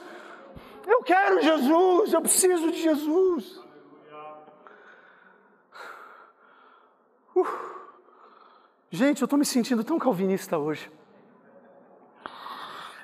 Eu 0.86 1.02
quero 1.02 1.42
Jesus. 1.42 2.12
Eu 2.12 2.22
preciso 2.22 2.70
de 2.70 2.80
Jesus. 2.80 3.60
Uh. 7.34 7.46
Gente, 8.90 9.22
eu 9.22 9.24
estou 9.24 9.38
me 9.38 9.44
sentindo 9.44 9.82
tão 9.82 9.98
calvinista 9.98 10.58
hoje. 10.58 10.90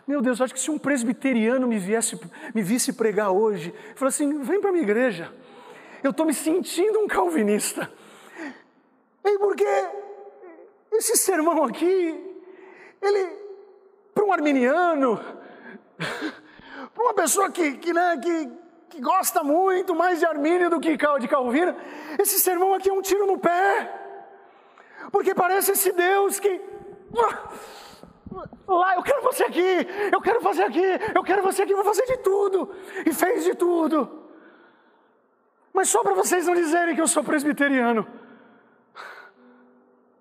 Meu 0.06 0.20
Deus, 0.22 0.40
acho 0.40 0.54
que 0.54 0.60
se 0.60 0.70
um 0.70 0.78
presbiteriano 0.78 1.66
me, 1.66 1.78
viesse, 1.78 2.18
me 2.54 2.62
visse 2.62 2.92
pregar 2.92 3.30
hoje, 3.30 3.74
falasse 3.94 4.22
assim: 4.22 4.42
vem 4.42 4.60
para 4.60 4.70
minha 4.70 4.84
igreja. 4.84 5.32
Eu 6.02 6.10
estou 6.10 6.26
me 6.26 6.34
sentindo 6.34 7.00
um 7.00 7.08
calvinista. 7.08 7.90
E 9.24 9.38
porque 9.38 9.66
esse 10.92 11.16
sermão 11.16 11.64
aqui, 11.64 12.36
ele, 13.02 13.28
para 14.14 14.24
um 14.24 14.32
arminiano, 14.32 15.20
para 16.94 17.02
uma 17.02 17.14
pessoa 17.14 17.50
que, 17.50 17.72
que, 17.78 17.92
né, 17.92 18.18
que, 18.22 18.50
que 18.90 19.00
gosta 19.00 19.42
muito 19.42 19.94
mais 19.94 20.18
de 20.18 20.26
Armínio 20.26 20.70
do 20.70 20.80
que 20.80 20.96
de 20.96 21.28
Calvino, 21.28 21.76
esse 22.18 22.38
sermão 22.40 22.74
aqui 22.74 22.88
é 22.90 22.92
um 22.92 23.02
tiro 23.02 23.26
no 23.26 23.38
pé. 23.38 23.94
Porque 25.10 25.34
parece 25.34 25.72
esse 25.72 25.92
Deus 25.92 26.38
que. 26.38 26.60
Lá, 28.66 28.96
eu 28.96 29.02
quero 29.02 29.22
você 29.22 29.44
aqui, 29.44 29.86
eu 30.12 30.20
quero 30.20 30.40
fazer 30.40 30.62
aqui, 30.62 30.84
eu 31.14 31.22
quero 31.22 31.42
você 31.42 31.62
aqui, 31.62 31.74
vou 31.74 31.84
fazer 31.84 32.04
de 32.06 32.18
tudo. 32.18 32.70
E 33.06 33.12
fez 33.12 33.44
de 33.44 33.54
tudo. 33.54 34.27
Mas 35.78 35.90
só 35.90 36.02
para 36.02 36.12
vocês 36.12 36.44
não 36.44 36.56
dizerem 36.56 36.92
que 36.92 37.00
eu 37.00 37.06
sou 37.06 37.22
presbiteriano. 37.22 38.04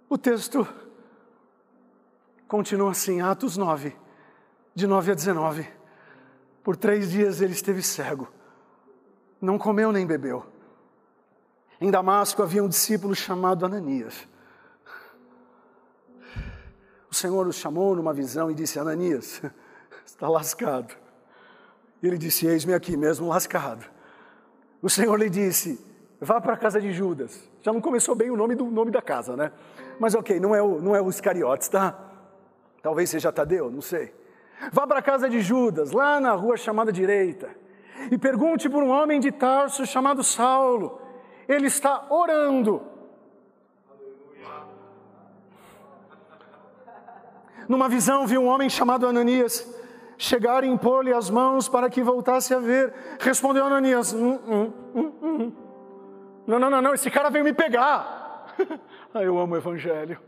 O 0.07 0.15
texto 0.15 0.67
continua 2.47 2.91
assim, 2.91 3.21
Atos 3.21 3.57
9, 3.57 3.97
de 4.75 4.85
9 4.85 5.11
a 5.13 5.15
19. 5.15 5.67
Por 6.63 6.75
três 6.75 7.09
dias 7.09 7.41
ele 7.41 7.53
esteve 7.53 7.81
cego, 7.81 8.31
não 9.41 9.57
comeu 9.57 9.91
nem 9.91 10.05
bebeu. 10.05 10.45
Em 11.81 11.89
Damasco 11.89 12.43
havia 12.43 12.63
um 12.63 12.69
discípulo 12.69 13.15
chamado 13.15 13.65
Ananias. 13.65 14.27
O 17.09 17.15
Senhor 17.15 17.47
o 17.47 17.51
chamou 17.51 17.95
numa 17.95 18.13
visão 18.13 18.51
e 18.51 18.53
disse: 18.53 18.77
Ananias, 18.77 19.41
está 20.05 20.29
lascado. 20.29 20.95
Ele 22.03 22.15
disse: 22.15 22.45
Eis-me 22.45 22.75
aqui 22.75 22.95
mesmo 22.95 23.27
lascado. 23.27 23.96
O 24.87 24.89
Senhor 24.89 25.19
lhe 25.19 25.29
disse: 25.29 25.77
Vá 26.17 26.39
para 26.39 26.53
a 26.53 26.57
casa 26.57 26.79
de 26.79 26.93
Judas. 26.93 27.43
Já 27.61 27.73
não 27.73 27.81
começou 27.81 28.15
bem 28.15 28.31
o 28.31 28.37
nome 28.37 28.55
do 28.55 28.67
nome 28.67 28.89
da 28.89 29.01
casa, 29.01 29.35
né? 29.35 29.51
Mas 29.99 30.15
ok, 30.15 30.39
não 30.39 30.55
é 30.55 30.61
o, 30.61 30.79
não 30.79 30.95
é 30.95 31.01
o 31.01 31.09
Iscariotes, 31.09 31.67
tá? 31.67 31.93
Talvez 32.81 33.09
seja 33.09 33.29
Tadeu, 33.29 33.69
não 33.69 33.81
sei. 33.81 34.15
Vá 34.71 34.87
para 34.87 34.99
a 34.99 35.01
casa 35.01 35.29
de 35.29 35.41
Judas, 35.41 35.91
lá 35.91 36.21
na 36.21 36.31
rua 36.31 36.55
chamada 36.55 36.89
direita, 36.89 37.49
e 38.09 38.17
pergunte 38.17 38.69
por 38.69 38.81
um 38.81 38.87
homem 38.89 39.19
de 39.19 39.29
Tarso 39.29 39.85
chamado 39.85 40.23
Saulo. 40.23 41.01
Ele 41.49 41.67
está 41.67 42.07
orando. 42.09 42.81
Numa 47.67 47.89
visão, 47.89 48.25
viu 48.25 48.41
um 48.41 48.47
homem 48.47 48.69
chamado 48.69 49.05
Ananias 49.05 49.67
chegar 50.17 50.63
e 50.63 50.67
impor-lhe 50.67 51.13
as 51.13 51.29
mãos 51.29 51.69
para 51.69 51.89
que 51.89 52.01
voltasse 52.01 52.53
a 52.53 52.59
ver. 52.59 52.93
Respondeu 53.19 53.65
Ananias: 53.65 54.13
hum, 54.13 54.39
hum, 54.47 54.73
hum. 55.21 55.51
Não, 56.45 56.57
não, 56.57 56.69
não, 56.69 56.81
não, 56.81 56.93
esse 56.93 57.11
cara 57.11 57.29
veio 57.29 57.43
me 57.43 57.53
pegar. 57.53 58.55
ah, 59.13 59.21
eu 59.21 59.37
amo 59.37 59.53
o 59.53 59.57
Evangelho. 59.57 60.19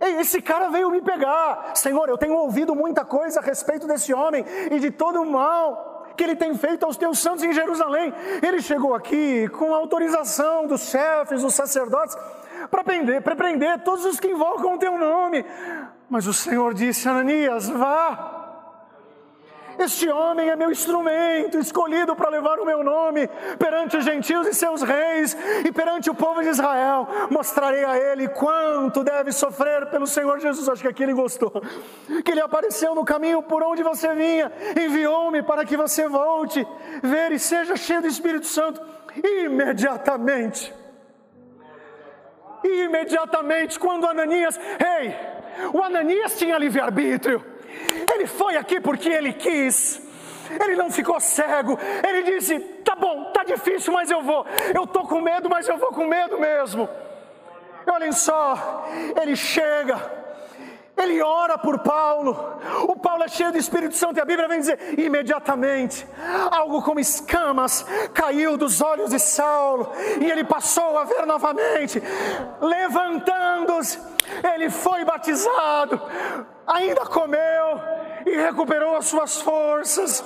Esse 0.00 0.40
cara 0.40 0.68
veio 0.68 0.90
me 0.90 1.02
pegar. 1.02 1.72
Senhor, 1.74 2.08
eu 2.08 2.16
tenho 2.16 2.34
ouvido 2.34 2.74
muita 2.74 3.04
coisa 3.04 3.40
a 3.40 3.42
respeito 3.42 3.86
desse 3.86 4.14
homem 4.14 4.44
e 4.70 4.78
de 4.78 4.90
todo 4.90 5.20
o 5.20 5.26
mal 5.26 5.96
que 6.16 6.24
ele 6.24 6.36
tem 6.36 6.54
feito 6.54 6.86
aos 6.86 6.96
teus 6.96 7.18
santos 7.18 7.44
em 7.44 7.52
Jerusalém. 7.52 8.12
Ele 8.42 8.62
chegou 8.62 8.94
aqui 8.94 9.48
com 9.48 9.74
autorização 9.74 10.66
dos 10.66 10.88
chefes, 10.88 11.42
dos 11.42 11.54
sacerdotes, 11.54 12.16
para 12.70 12.82
prender, 12.82 13.22
para 13.22 13.36
prender 13.36 13.82
todos 13.82 14.04
os 14.04 14.18
que 14.18 14.28
invocam 14.28 14.74
o 14.74 14.78
teu 14.78 14.96
nome. 14.96 15.44
Mas 16.08 16.26
o 16.26 16.32
Senhor 16.32 16.72
disse: 16.72 17.08
Ananias, 17.08 17.68
vá 17.68 18.35
este 19.78 20.08
homem 20.08 20.48
é 20.48 20.56
meu 20.56 20.70
instrumento, 20.70 21.58
escolhido 21.58 22.14
para 22.16 22.30
levar 22.30 22.58
o 22.58 22.64
meu 22.64 22.82
nome 22.82 23.28
perante 23.58 23.96
os 23.96 24.04
gentios 24.04 24.46
e 24.46 24.54
seus 24.54 24.82
reis 24.82 25.36
e 25.64 25.72
perante 25.72 26.10
o 26.10 26.14
povo 26.14 26.42
de 26.42 26.48
Israel. 26.48 27.06
Mostrarei 27.30 27.84
a 27.84 27.96
ele 27.96 28.28
quanto 28.28 29.04
deve 29.04 29.32
sofrer 29.32 29.86
pelo 29.86 30.06
Senhor 30.06 30.38
Jesus. 30.40 30.68
Acho 30.68 30.82
que 30.82 30.88
aqui 30.88 31.02
ele 31.02 31.12
gostou. 31.12 31.52
Que 32.24 32.32
ele 32.32 32.40
apareceu 32.40 32.94
no 32.94 33.04
caminho 33.04 33.42
por 33.42 33.62
onde 33.62 33.82
você 33.82 34.14
vinha, 34.14 34.50
enviou-me 34.80 35.42
para 35.42 35.64
que 35.64 35.76
você 35.76 36.08
volte, 36.08 36.66
ver 37.02 37.32
e 37.32 37.38
seja 37.38 37.76
cheio 37.76 38.02
do 38.02 38.08
Espírito 38.08 38.46
Santo. 38.46 38.80
Imediatamente. 39.22 40.74
Imediatamente, 42.64 43.78
quando 43.78 44.06
Ananias, 44.06 44.58
ei, 44.80 45.14
o 45.72 45.82
Ananias 45.82 46.36
tinha 46.38 46.58
livre-arbítrio. 46.58 47.55
Ele 48.12 48.26
foi 48.26 48.56
aqui 48.56 48.80
porque 48.80 49.08
ele 49.08 49.32
quis. 49.32 50.00
Ele 50.62 50.76
não 50.76 50.90
ficou 50.90 51.18
cego. 51.20 51.78
Ele 52.06 52.22
disse: 52.22 52.58
"Tá 52.84 52.94
bom, 52.94 53.30
tá 53.32 53.44
difícil, 53.44 53.92
mas 53.92 54.10
eu 54.10 54.22
vou. 54.22 54.46
Eu 54.74 54.86
tô 54.86 55.02
com 55.04 55.20
medo, 55.20 55.48
mas 55.48 55.68
eu 55.68 55.76
vou 55.76 55.92
com 55.92 56.06
medo 56.06 56.38
mesmo." 56.38 56.88
Olhem 57.88 58.10
só, 58.10 58.84
ele 59.20 59.36
chega 59.36 60.26
ele 60.96 61.20
ora 61.20 61.58
por 61.58 61.78
Paulo. 61.80 62.58
O 62.88 62.96
Paulo 62.96 63.22
é 63.22 63.28
cheio 63.28 63.52
do 63.52 63.58
Espírito 63.58 63.94
Santo 63.94 64.16
e 64.16 64.20
a 64.20 64.24
Bíblia 64.24 64.48
vem 64.48 64.60
dizer: 64.60 64.98
imediatamente, 64.98 66.06
algo 66.50 66.80
como 66.82 66.98
escamas 66.98 67.84
caiu 68.14 68.56
dos 68.56 68.80
olhos 68.80 69.10
de 69.10 69.18
Saulo 69.18 69.92
e 70.20 70.30
ele 70.30 70.42
passou 70.42 70.98
a 70.98 71.04
ver 71.04 71.26
novamente. 71.26 72.02
Levantando-se, 72.60 73.98
ele 74.54 74.70
foi 74.70 75.04
batizado, 75.04 76.00
ainda 76.66 77.06
comeu 77.06 77.80
e 78.26 78.36
recuperou 78.36 78.96
as 78.96 79.06
suas 79.06 79.40
forças. 79.40 80.24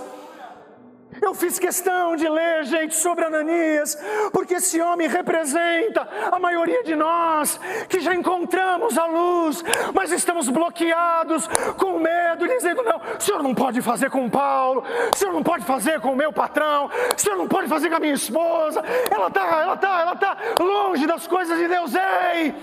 Eu 1.21 1.35
fiz 1.35 1.59
questão 1.59 2.17
de 2.17 2.27
ler, 2.29 2.65
gente, 2.65 2.95
sobre 2.95 3.25
Ananias, 3.25 3.97
porque 4.33 4.55
esse 4.55 4.81
homem 4.81 5.09
representa 5.09 6.09
a 6.31 6.39
maioria 6.39 6.83
de 6.83 6.95
nós 6.95 7.61
que 7.89 8.01
já 8.01 8.15
encontramos 8.15 8.97
a 8.97 9.07
luz, 9.07 9.63
mas 9.93 10.13
estamos 10.13 10.49
bloqueados 10.49 11.47
com 11.77 11.99
medo, 11.99 12.47
dizendo: 12.47 12.83
não, 12.83 13.01
o 13.19 13.21
senhor 13.21 13.43
não 13.43 13.55
pode 13.55 13.83
fazer 13.83 14.09
com 14.09 14.31
Paulo, 14.31 14.83
o 15.13 15.17
senhor 15.17 15.33
não 15.33 15.43
pode 15.43 15.65
fazer 15.65 16.01
com 16.01 16.13
o 16.13 16.17
meu 16.17 16.33
patrão, 16.33 16.89
o 17.15 17.21
senhor 17.21 17.37
não 17.37 17.49
pode 17.49 17.69
fazer 17.69 17.91
com 17.91 17.97
a 17.97 18.01
minha 18.01 18.15
esposa, 18.15 18.83
ela 19.11 19.29
está, 19.29 19.61
ela 19.61 19.75
está, 19.75 20.01
ela 20.01 20.13
está 20.13 20.37
longe 20.61 21.07
das 21.07 21.27
coisas 21.27 21.59
de 21.59 21.69
Deus, 21.69 21.93
ei! 21.95 22.55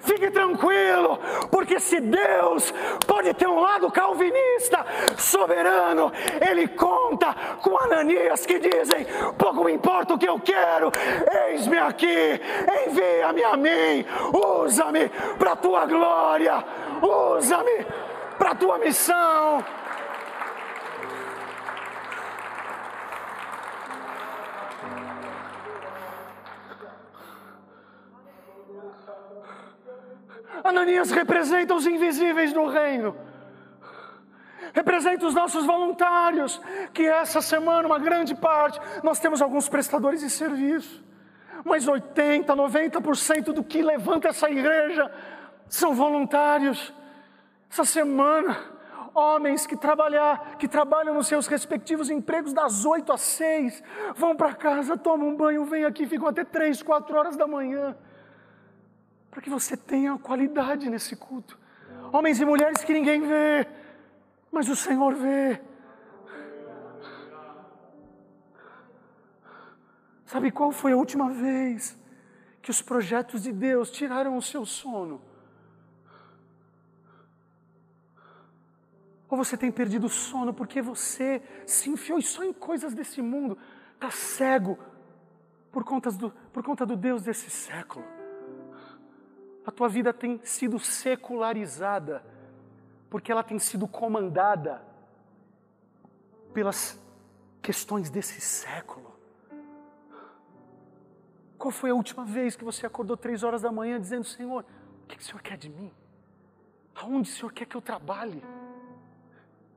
Fique 0.00 0.30
tranquilo, 0.30 1.18
porque 1.50 1.78
se 1.78 2.00
Deus 2.00 2.72
pode 3.06 3.34
ter 3.34 3.46
um 3.46 3.60
lado 3.60 3.90
calvinista, 3.90 4.84
soberano, 5.16 6.12
Ele 6.48 6.68
conta 6.68 7.34
com 7.62 7.76
Ananias 7.76 8.46
que 8.46 8.58
dizem: 8.58 9.06
pouco 9.36 9.64
me 9.64 9.72
importa 9.72 10.14
o 10.14 10.18
que 10.18 10.28
eu 10.28 10.40
quero, 10.40 10.90
eis-me 11.48 11.78
aqui, 11.78 12.40
envia-me 12.86 13.44
a 13.44 13.56
mim, 13.56 14.06
usa-me 14.62 15.08
para 15.38 15.52
a 15.52 15.56
tua 15.56 15.86
glória, 15.86 16.64
usa-me 17.02 17.86
para 18.38 18.50
a 18.52 18.54
tua 18.54 18.78
missão. 18.78 19.64
Ananias 30.70 31.10
representa 31.10 31.74
os 31.74 31.86
invisíveis 31.86 32.52
do 32.52 32.66
reino. 32.66 33.16
Representa 34.72 35.26
os 35.26 35.34
nossos 35.34 35.66
voluntários, 35.66 36.60
que 36.94 37.04
essa 37.04 37.40
semana, 37.40 37.86
uma 37.86 37.98
grande 37.98 38.34
parte, 38.34 38.80
nós 39.02 39.18
temos 39.18 39.42
alguns 39.42 39.68
prestadores 39.68 40.20
de 40.20 40.30
serviço. 40.30 41.04
Mas 41.64 41.86
80, 41.86 42.54
90% 42.54 43.52
do 43.52 43.64
que 43.64 43.82
levanta 43.82 44.28
essa 44.28 44.48
igreja 44.48 45.10
são 45.68 45.92
voluntários. 45.92 46.94
Essa 47.68 47.84
semana, 47.84 48.56
homens 49.12 49.66
que 49.66 49.76
trabalhar, 49.76 50.56
que 50.56 50.68
trabalham 50.68 51.14
nos 51.14 51.26
seus 51.26 51.48
respectivos 51.48 52.08
empregos 52.08 52.52
das 52.52 52.84
8 52.84 53.12
às 53.12 53.20
6, 53.22 53.82
vão 54.14 54.36
para 54.36 54.54
casa, 54.54 54.96
tomam 54.96 55.30
um 55.30 55.36
banho, 55.36 55.64
vêm 55.64 55.84
aqui, 55.84 56.06
ficam 56.06 56.28
até 56.28 56.44
3, 56.44 56.80
4 56.82 57.16
horas 57.16 57.36
da 57.36 57.46
manhã 57.46 57.96
para 59.30 59.40
que 59.40 59.48
você 59.48 59.76
tenha 59.76 60.18
qualidade 60.18 60.90
nesse 60.90 61.14
culto. 61.14 61.58
Homens 62.12 62.40
e 62.40 62.44
mulheres 62.44 62.82
que 62.82 62.92
ninguém 62.92 63.20
vê, 63.20 63.66
mas 64.50 64.68
o 64.68 64.74
Senhor 64.74 65.14
vê. 65.14 65.60
Sabe 70.26 70.50
qual 70.50 70.72
foi 70.72 70.92
a 70.92 70.96
última 70.96 71.30
vez 71.30 71.98
que 72.60 72.70
os 72.70 72.82
projetos 72.82 73.42
de 73.42 73.52
Deus 73.52 73.90
tiraram 73.90 74.36
o 74.36 74.42
seu 74.42 74.66
sono? 74.66 75.20
Ou 79.28 79.36
você 79.36 79.56
tem 79.56 79.70
perdido 79.70 80.06
o 80.06 80.08
sono 80.08 80.52
porque 80.52 80.82
você 80.82 81.40
se 81.64 81.88
enfiou 81.88 82.20
só 82.20 82.42
em 82.42 82.52
coisas 82.52 82.92
desse 82.94 83.22
mundo, 83.22 83.56
está 83.94 84.10
cego 84.10 84.76
por 85.70 85.84
conta, 85.84 86.10
do, 86.10 86.30
por 86.52 86.64
conta 86.64 86.84
do 86.84 86.96
Deus 86.96 87.22
desse 87.22 87.48
século? 87.48 88.04
A 89.64 89.70
tua 89.70 89.88
vida 89.88 90.12
tem 90.12 90.40
sido 90.44 90.78
secularizada, 90.78 92.24
porque 93.08 93.30
ela 93.30 93.42
tem 93.42 93.58
sido 93.58 93.86
comandada 93.86 94.82
pelas 96.52 96.98
questões 97.60 98.10
desse 98.10 98.40
século. 98.40 99.10
Qual 101.58 101.70
foi 101.70 101.90
a 101.90 101.94
última 101.94 102.24
vez 102.24 102.56
que 102.56 102.64
você 102.64 102.86
acordou 102.86 103.16
três 103.16 103.42
horas 103.42 103.62
da 103.62 103.70
manhã 103.70 104.00
dizendo: 104.00 104.24
Senhor, 104.24 104.64
o 105.04 105.06
que 105.06 105.18
o 105.18 105.22
Senhor 105.22 105.42
quer 105.42 105.58
de 105.58 105.68
mim? 105.68 105.92
Aonde 106.94 107.30
o 107.30 107.32
Senhor 107.32 107.52
quer 107.52 107.66
que 107.66 107.76
eu 107.76 107.82
trabalhe? 107.82 108.42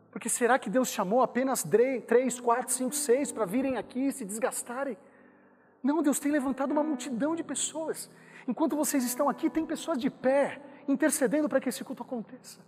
Porque 0.09 0.29
será 0.29 0.57
que 0.57 0.69
Deus 0.69 0.89
chamou 0.89 1.21
apenas 1.21 1.65
três, 2.07 2.39
quatro, 2.39 2.71
cinco, 2.71 2.95
seis 2.95 3.31
para 3.31 3.45
virem 3.45 3.77
aqui 3.77 4.07
e 4.07 4.11
se 4.13 4.23
desgastarem? 4.23 4.97
Não, 5.81 6.01
Deus 6.01 6.19
tem 6.19 6.31
levantado 6.31 6.71
uma 6.71 6.83
multidão 6.83 7.35
de 7.35 7.43
pessoas. 7.43 8.09
Enquanto 8.47 8.75
vocês 8.75 9.03
estão 9.03 9.29
aqui, 9.29 9.49
tem 9.49 9.65
pessoas 9.65 9.97
de 9.97 10.09
pé, 10.09 10.61
intercedendo 10.87 11.47
para 11.47 11.59
que 11.61 11.69
esse 11.69 11.83
culto 11.83 12.03
aconteça. 12.03 12.59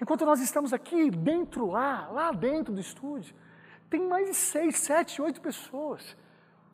Enquanto 0.00 0.24
nós 0.24 0.40
estamos 0.40 0.72
aqui, 0.72 1.10
dentro 1.10 1.66
lá, 1.70 2.08
lá 2.08 2.32
dentro 2.32 2.72
do 2.72 2.80
estúdio, 2.80 3.34
tem 3.90 4.06
mais 4.06 4.26
de 4.26 4.34
seis, 4.34 4.78
sete, 4.78 5.20
oito 5.20 5.40
pessoas 5.40 6.16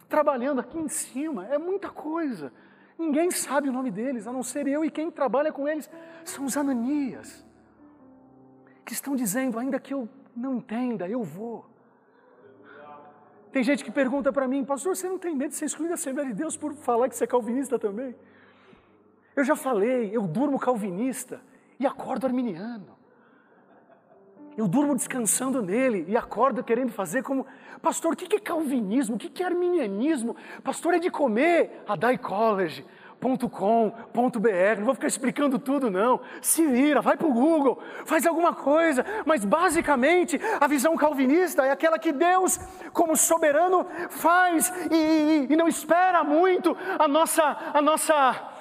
trabalhando 0.08 0.60
aqui 0.60 0.78
em 0.78 0.88
cima. 0.88 1.46
É 1.46 1.58
muita 1.58 1.88
coisa. 1.88 2.52
Ninguém 2.98 3.30
sabe 3.30 3.68
o 3.68 3.72
nome 3.72 3.90
deles, 3.90 4.26
a 4.26 4.32
não 4.32 4.42
ser 4.42 4.66
eu 4.66 4.84
e 4.84 4.90
quem 4.90 5.10
trabalha 5.10 5.52
com 5.52 5.66
eles. 5.66 5.90
São 6.24 6.44
os 6.44 6.56
Ananias, 6.56 7.44
que 8.84 8.92
estão 8.92 9.16
dizendo: 9.16 9.58
ainda 9.58 9.80
que 9.80 9.92
eu 9.92 10.08
não 10.36 10.56
entenda, 10.56 11.08
eu 11.08 11.22
vou. 11.22 11.73
Tem 13.54 13.62
gente 13.62 13.84
que 13.84 13.92
pergunta 13.92 14.32
para 14.32 14.48
mim, 14.48 14.64
pastor, 14.64 14.96
você 14.96 15.08
não 15.08 15.16
tem 15.16 15.32
medo 15.32 15.50
de 15.50 15.54
ser 15.54 15.66
excluído 15.66 15.90
da 15.90 15.94
Assembleia 15.94 16.28
de 16.28 16.34
Deus 16.34 16.56
por 16.56 16.74
falar 16.74 17.08
que 17.08 17.14
você 17.14 17.22
é 17.22 17.26
calvinista 17.28 17.78
também? 17.78 18.12
Eu 19.36 19.44
já 19.44 19.54
falei, 19.54 20.10
eu 20.12 20.26
durmo 20.26 20.58
calvinista 20.58 21.40
e 21.78 21.86
acordo 21.86 22.26
arminiano. 22.26 22.98
Eu 24.56 24.66
durmo 24.66 24.96
descansando 24.96 25.62
nele 25.62 26.04
e 26.08 26.16
acordo 26.16 26.64
querendo 26.64 26.90
fazer 26.90 27.22
como. 27.22 27.46
Pastor, 27.80 28.14
o 28.14 28.16
que 28.16 28.34
é 28.34 28.40
calvinismo? 28.40 29.14
O 29.14 29.18
que 29.20 29.40
é 29.40 29.46
arminianismo? 29.46 30.34
Pastor, 30.64 30.94
é 30.94 30.98
de 30.98 31.08
comer 31.08 31.84
a 31.86 31.94
Dai 31.94 32.18
College. 32.18 32.84
.com.br, 33.24 34.78
não 34.78 34.84
vou 34.84 34.94
ficar 34.94 35.06
explicando 35.06 35.58
tudo 35.58 35.90
não. 35.90 36.20
Se 36.42 36.66
vira, 36.66 37.00
vai 37.00 37.16
para 37.16 37.26
o 37.26 37.32
Google, 37.32 37.82
faz 38.04 38.26
alguma 38.26 38.52
coisa. 38.52 39.04
Mas 39.24 39.44
basicamente 39.44 40.40
a 40.60 40.66
visão 40.66 40.96
calvinista 40.96 41.64
é 41.64 41.70
aquela 41.70 41.98
que 41.98 42.12
Deus, 42.12 42.60
como 42.92 43.16
soberano, 43.16 43.86
faz 44.10 44.72
e, 44.90 44.94
e, 44.94 45.46
e 45.50 45.56
não 45.56 45.66
espera 45.66 46.22
muito 46.22 46.76
a 46.98 47.08
nossa, 47.08 47.56
a 47.72 47.80
nossa 47.80 48.52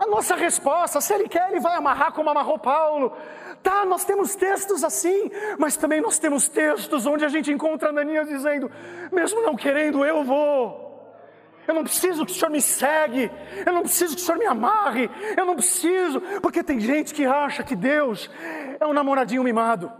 a 0.00 0.06
nossa 0.06 0.34
resposta, 0.34 1.00
se 1.00 1.14
ele 1.14 1.28
quer, 1.28 1.48
ele 1.48 1.60
vai 1.60 1.76
amarrar 1.76 2.12
como 2.12 2.28
amarrou 2.28 2.58
Paulo. 2.58 3.16
Tá, 3.62 3.84
nós 3.84 4.04
temos 4.04 4.34
textos 4.34 4.82
assim, 4.82 5.30
mas 5.56 5.76
também 5.76 6.00
nós 6.00 6.18
temos 6.18 6.48
textos 6.48 7.06
onde 7.06 7.24
a 7.24 7.28
gente 7.28 7.52
encontra 7.52 7.90
Ananias 7.90 8.26
dizendo: 8.26 8.68
mesmo 9.12 9.40
não 9.42 9.54
querendo, 9.54 10.04
eu 10.04 10.24
vou. 10.24 10.81
Eu 11.66 11.74
não 11.74 11.84
preciso 11.84 12.26
que 12.26 12.32
o 12.32 12.34
Senhor 12.34 12.50
me 12.50 12.60
segue, 12.60 13.30
eu 13.64 13.72
não 13.72 13.82
preciso 13.82 14.16
que 14.16 14.22
o 14.22 14.24
Senhor 14.24 14.38
me 14.38 14.46
amarre, 14.46 15.08
eu 15.36 15.46
não 15.46 15.54
preciso, 15.54 16.20
porque 16.40 16.62
tem 16.62 16.80
gente 16.80 17.14
que 17.14 17.24
acha 17.24 17.62
que 17.62 17.76
Deus 17.76 18.28
é 18.80 18.86
um 18.86 18.92
namoradinho 18.92 19.44
mimado. 19.44 19.92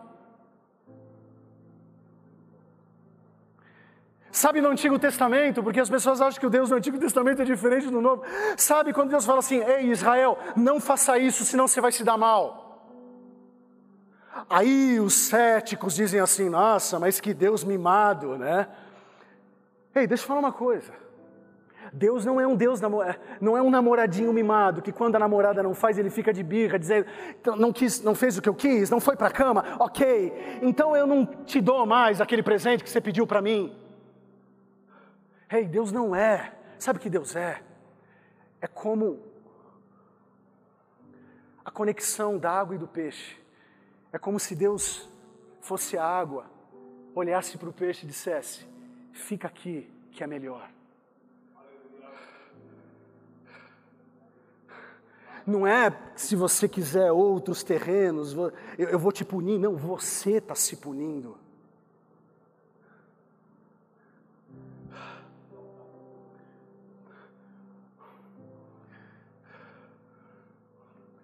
Sabe 4.32 4.62
no 4.62 4.70
Antigo 4.70 4.98
Testamento, 4.98 5.62
porque 5.62 5.78
as 5.78 5.90
pessoas 5.90 6.22
acham 6.22 6.40
que 6.40 6.46
o 6.46 6.50
Deus 6.50 6.70
do 6.70 6.74
Antigo 6.74 6.98
Testamento 6.98 7.42
é 7.42 7.44
diferente 7.44 7.88
do 7.88 8.00
Novo. 8.00 8.24
Sabe 8.56 8.94
quando 8.94 9.10
Deus 9.10 9.26
fala 9.26 9.40
assim: 9.40 9.62
Ei 9.62 9.90
Israel, 9.90 10.38
não 10.56 10.80
faça 10.80 11.18
isso, 11.18 11.44
senão 11.44 11.68
você 11.68 11.82
vai 11.82 11.92
se 11.92 12.02
dar 12.02 12.16
mal. 12.16 12.62
Aí 14.48 14.98
os 14.98 15.12
céticos 15.12 15.94
dizem 15.94 16.18
assim: 16.18 16.48
Nossa, 16.48 16.98
mas 16.98 17.20
que 17.20 17.34
Deus 17.34 17.62
mimado, 17.62 18.38
né? 18.38 18.68
Ei, 19.94 20.06
deixa 20.06 20.24
eu 20.24 20.28
falar 20.28 20.40
uma 20.40 20.52
coisa. 20.52 21.01
Deus 21.92 22.24
não 22.24 22.40
é 22.40 22.46
um 22.46 22.56
Deus, 22.56 22.80
não 22.80 23.56
é 23.56 23.60
um 23.60 23.68
namoradinho 23.68 24.32
mimado 24.32 24.80
que 24.80 24.90
quando 24.90 25.16
a 25.16 25.18
namorada 25.18 25.62
não 25.62 25.74
faz 25.74 25.98
ele 25.98 26.08
fica 26.08 26.32
de 26.32 26.42
birra, 26.42 26.78
dizendo 26.78 27.06
então, 27.38 27.54
não 27.54 27.70
quis, 27.70 28.00
não 28.00 28.14
fez 28.14 28.38
o 28.38 28.42
que 28.42 28.48
eu 28.48 28.54
quis, 28.54 28.88
não 28.88 28.98
foi 28.98 29.14
para 29.14 29.28
a 29.28 29.30
cama, 29.30 29.62
ok? 29.78 30.60
Então 30.62 30.96
eu 30.96 31.06
não 31.06 31.26
te 31.26 31.60
dou 31.60 31.84
mais 31.84 32.18
aquele 32.20 32.42
presente 32.42 32.82
que 32.82 32.88
você 32.88 33.00
pediu 33.00 33.26
para 33.26 33.42
mim. 33.42 33.76
Ei, 35.50 35.60
hey, 35.60 35.68
Deus 35.68 35.92
não 35.92 36.16
é. 36.16 36.54
Sabe 36.78 36.98
o 36.98 37.02
que 37.02 37.10
Deus 37.10 37.36
é? 37.36 37.60
É 38.58 38.66
como 38.66 39.20
a 41.62 41.70
conexão 41.70 42.38
da 42.38 42.50
água 42.50 42.74
e 42.74 42.78
do 42.78 42.88
peixe. 42.88 43.36
É 44.10 44.18
como 44.18 44.40
se 44.40 44.56
Deus 44.56 45.08
fosse 45.60 45.98
a 45.98 46.04
água, 46.04 46.46
olhasse 47.14 47.58
para 47.58 47.68
o 47.68 47.72
peixe 47.72 48.06
e 48.06 48.08
dissesse: 48.08 48.66
Fica 49.12 49.46
aqui, 49.46 49.90
que 50.10 50.24
é 50.24 50.26
melhor. 50.26 50.70
Não 55.46 55.66
é 55.66 55.90
se 56.14 56.36
você 56.36 56.68
quiser 56.68 57.10
outros 57.10 57.62
terrenos, 57.62 58.36
eu 58.78 58.98
vou 58.98 59.10
te 59.10 59.24
punir. 59.24 59.58
Não, 59.58 59.76
você 59.76 60.38
está 60.38 60.54
se 60.54 60.76
punindo. 60.76 61.36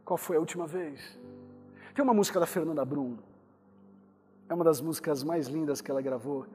Qual 0.04 0.16
foi 0.16 0.36
a 0.36 0.40
última 0.40 0.66
vez? 0.66 1.18
Tem 1.94 2.02
uma 2.02 2.14
música 2.14 2.40
da 2.40 2.46
Fernanda 2.46 2.82
Brum. 2.84 3.18
É 4.48 4.54
uma 4.54 4.64
das 4.64 4.80
músicas 4.80 5.22
mais 5.22 5.48
lindas 5.48 5.82
que 5.82 5.90
ela 5.90 6.00
gravou. 6.00 6.46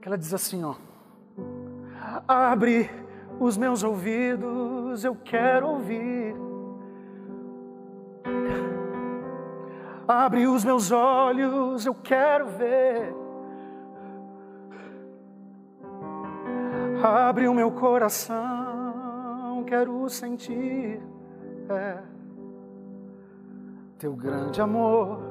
Que 0.00 0.08
ela 0.08 0.18
diz 0.18 0.34
assim, 0.34 0.64
ó: 0.64 0.74
Abre 2.26 2.90
os 3.38 3.56
meus 3.56 3.84
ouvidos, 3.84 5.04
eu 5.04 5.14
quero 5.14 5.68
ouvir. 5.68 6.45
Abre 10.08 10.46
os 10.46 10.64
meus 10.64 10.92
olhos, 10.92 11.84
eu 11.84 11.94
quero 11.94 12.46
ver. 12.46 13.14
Abre 17.02 17.48
o 17.48 17.54
meu 17.54 17.70
coração, 17.72 19.64
quero 19.66 20.08
sentir. 20.08 21.00
É 21.68 22.16
teu 23.98 24.14
grande 24.14 24.60
amor. 24.60 25.22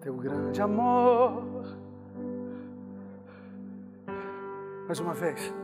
Teu 0.00 0.14
grande 0.14 0.60
amor. 0.60 1.42
Mais 4.86 5.00
uma 5.00 5.14
vez. 5.14 5.63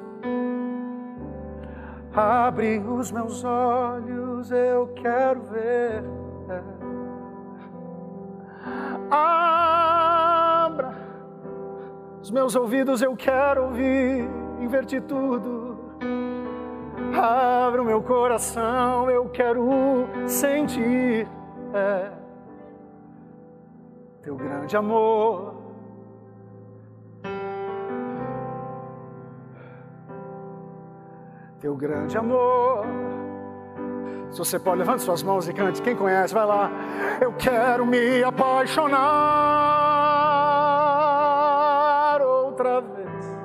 Abre 2.15 2.79
os 2.79 3.11
meus 3.13 3.45
olhos, 3.45 4.51
eu 4.51 4.89
quero 4.95 5.43
ver. 5.43 6.05
Abra 9.11 10.95
os 12.21 12.31
meus 12.31 12.55
ouvidos, 12.55 13.03
eu 13.03 13.17
quero 13.17 13.65
ouvir, 13.65 14.29
invertir 14.61 15.03
tudo 15.03 15.71
Abra 17.17 17.83
o 17.83 17.85
meu 17.85 18.03
coração, 18.03 19.11
eu 19.11 19.29
quero 19.29 20.07
sentir 20.27 21.27
é, 21.75 22.11
teu 24.23 24.37
grande 24.37 24.77
amor. 24.77 25.60
Teu 31.61 31.77
grande 31.77 32.17
amor. 32.17 32.87
Se 34.31 34.39
você 34.39 34.59
pode, 34.59 34.79
levante 34.79 35.03
suas 35.03 35.23
mãos 35.23 35.47
e 35.47 35.53
cante. 35.53 35.83
Quem 35.83 35.95
conhece, 35.95 36.33
vai 36.33 36.47
lá. 36.47 36.71
Eu 37.21 37.35
quero 37.35 37.85
me 37.85 38.25
apaixonar 38.25 38.99
outra 42.23 42.81
vez. 42.81 43.37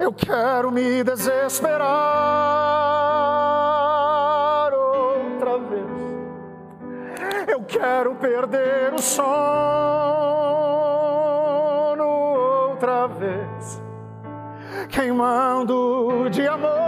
Eu 0.00 0.12
quero 0.12 0.72
me 0.72 1.04
desesperar 1.04 1.88
outra 4.74 5.58
vez. 5.58 5.86
Eu 7.46 7.62
quero 7.62 8.16
perder 8.16 8.94
o 8.94 8.98
sono 9.00 9.22
outra 12.04 13.06
vez. 13.06 13.80
Queimando 14.88 16.28
de 16.30 16.48
amor 16.48 16.79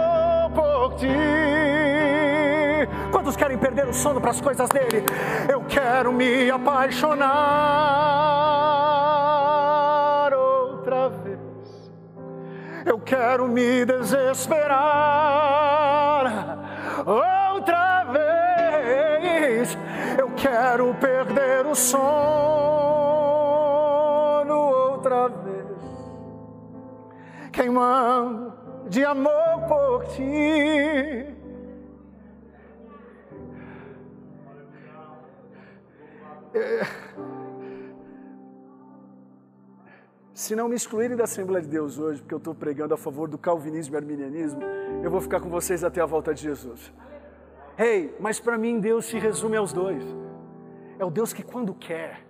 ti. 1.07 2.87
Quantos 3.11 3.35
querem 3.35 3.57
perder 3.57 3.87
o 3.87 3.93
sono 3.93 4.19
para 4.21 4.31
as 4.31 4.41
coisas 4.41 4.69
dele? 4.69 5.03
Eu 5.49 5.61
quero 5.61 6.11
me 6.11 6.49
apaixonar 6.49 7.29
outra 10.33 11.09
vez 11.09 11.53
eu 12.85 12.99
quero 12.99 13.47
me 13.47 13.85
desesperar 13.85 14.73
outra 17.05 18.03
vez. 18.05 19.77
Eu 20.17 20.29
quero 20.35 20.93
perder 20.95 21.65
o 21.65 21.73
sono 21.73 22.03
outra 24.53 25.29
vez. 25.29 25.63
queimando 27.51 28.53
de 28.89 29.05
amor 29.05 29.52
por 29.67 30.05
ti. 30.05 31.33
É, 36.55 36.85
se 40.33 40.55
não 40.55 40.67
me 40.67 40.75
excluírem 40.75 41.15
da 41.15 41.23
Assembleia 41.23 41.63
de 41.63 41.69
Deus 41.69 41.97
hoje, 41.97 42.21
porque 42.21 42.33
eu 42.33 42.37
estou 42.37 42.53
pregando 42.53 42.93
a 42.93 42.97
favor 42.97 43.27
do 43.27 43.37
calvinismo 43.37 43.95
e 43.95 43.97
arminianismo, 43.97 44.61
eu 45.03 45.09
vou 45.09 45.21
ficar 45.21 45.39
com 45.39 45.49
vocês 45.49 45.83
até 45.83 46.01
a 46.01 46.05
volta 46.05 46.33
de 46.33 46.41
Jesus. 46.41 46.91
Ei, 47.77 47.85
hey, 47.85 48.15
mas 48.19 48.39
para 48.39 48.57
mim 48.57 48.79
Deus 48.79 49.05
se 49.05 49.17
resume 49.17 49.57
aos 49.57 49.71
dois. 49.71 50.03
É 50.99 51.05
o 51.05 51.09
Deus 51.09 51.33
que 51.33 51.43
quando 51.43 51.73
quer, 51.73 52.25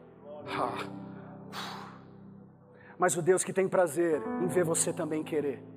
mas 2.98 3.18
o 3.18 3.22
Deus 3.22 3.44
que 3.44 3.52
tem 3.52 3.68
prazer 3.68 4.22
em 4.42 4.48
ver 4.48 4.64
você 4.64 4.94
também 4.94 5.24
querer. 5.24 5.73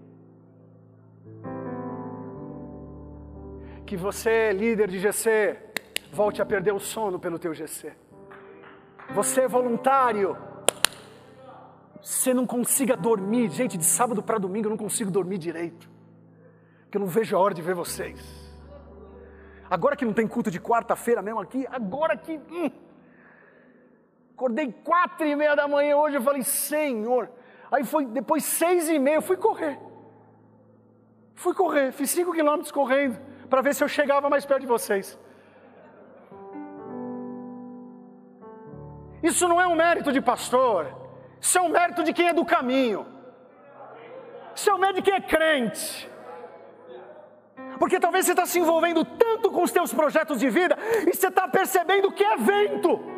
Que 3.86 3.96
você, 3.96 4.52
líder 4.52 4.88
de 4.88 4.98
GC, 4.98 5.56
volte 6.12 6.42
a 6.42 6.46
perder 6.46 6.72
o 6.72 6.80
sono 6.80 7.20
pelo 7.20 7.38
teu 7.38 7.54
GC. 7.54 7.92
Você 9.14 9.42
é 9.42 9.48
voluntário. 9.48 10.36
Você 12.02 12.34
não 12.34 12.46
consiga 12.46 12.96
dormir. 12.96 13.48
Gente, 13.50 13.78
de 13.78 13.84
sábado 13.84 14.22
para 14.22 14.38
domingo 14.38 14.66
eu 14.66 14.70
não 14.70 14.76
consigo 14.76 15.10
dormir 15.10 15.38
direito. 15.38 15.88
Porque 16.82 16.96
eu 16.96 17.00
não 17.00 17.06
vejo 17.06 17.36
a 17.36 17.38
hora 17.38 17.54
de 17.54 17.62
ver 17.62 17.74
vocês. 17.74 18.46
Agora 19.70 19.96
que 19.96 20.04
não 20.04 20.12
tem 20.12 20.26
culto 20.26 20.50
de 20.50 20.60
quarta-feira 20.60 21.22
mesmo 21.22 21.40
aqui, 21.40 21.66
agora 21.70 22.16
que. 22.16 22.40
Hum, 22.50 22.70
acordei 24.34 24.72
quatro 24.84 25.26
e 25.26 25.34
meia 25.34 25.54
da 25.54 25.66
manhã 25.66 25.96
hoje, 25.96 26.16
eu 26.16 26.22
falei, 26.22 26.42
Senhor. 26.42 27.30
Aí 27.70 27.84
foi 27.84 28.06
depois 28.06 28.44
seis 28.44 28.88
e 28.88 28.98
meia, 28.98 29.16
eu 29.16 29.22
fui 29.22 29.36
correr. 29.36 29.78
Fui 31.34 31.54
correr, 31.54 31.92
fiz 31.92 32.10
cinco 32.10 32.32
quilômetros 32.32 32.70
correndo, 32.72 33.18
para 33.48 33.62
ver 33.62 33.74
se 33.74 33.82
eu 33.82 33.88
chegava 33.88 34.28
mais 34.28 34.44
perto 34.44 34.60
de 34.60 34.66
vocês. 34.66 35.18
Isso 39.22 39.48
não 39.48 39.60
é 39.60 39.66
um 39.66 39.74
mérito 39.74 40.12
de 40.12 40.20
pastor, 40.20 40.86
isso 41.40 41.58
é 41.58 41.62
um 41.62 41.68
mérito 41.68 42.02
de 42.04 42.12
quem 42.12 42.28
é 42.28 42.32
do 42.32 42.44
caminho. 42.44 43.06
Isso 44.54 44.70
é 44.70 44.74
um 44.74 44.78
mérito 44.78 45.02
de 45.02 45.10
quem 45.10 45.14
é 45.14 45.20
crente. 45.20 46.10
Porque 47.78 48.00
talvez 48.00 48.24
você 48.24 48.32
está 48.32 48.46
se 48.46 48.58
envolvendo 48.58 49.04
tanto 49.04 49.50
com 49.50 49.62
os 49.62 49.70
teus 49.70 49.92
projetos 49.92 50.38
de 50.38 50.48
vida 50.48 50.76
e 51.06 51.14
você 51.14 51.28
está 51.28 51.46
percebendo 51.46 52.10
que 52.12 52.24
é 52.24 52.36
vento. 52.36 53.15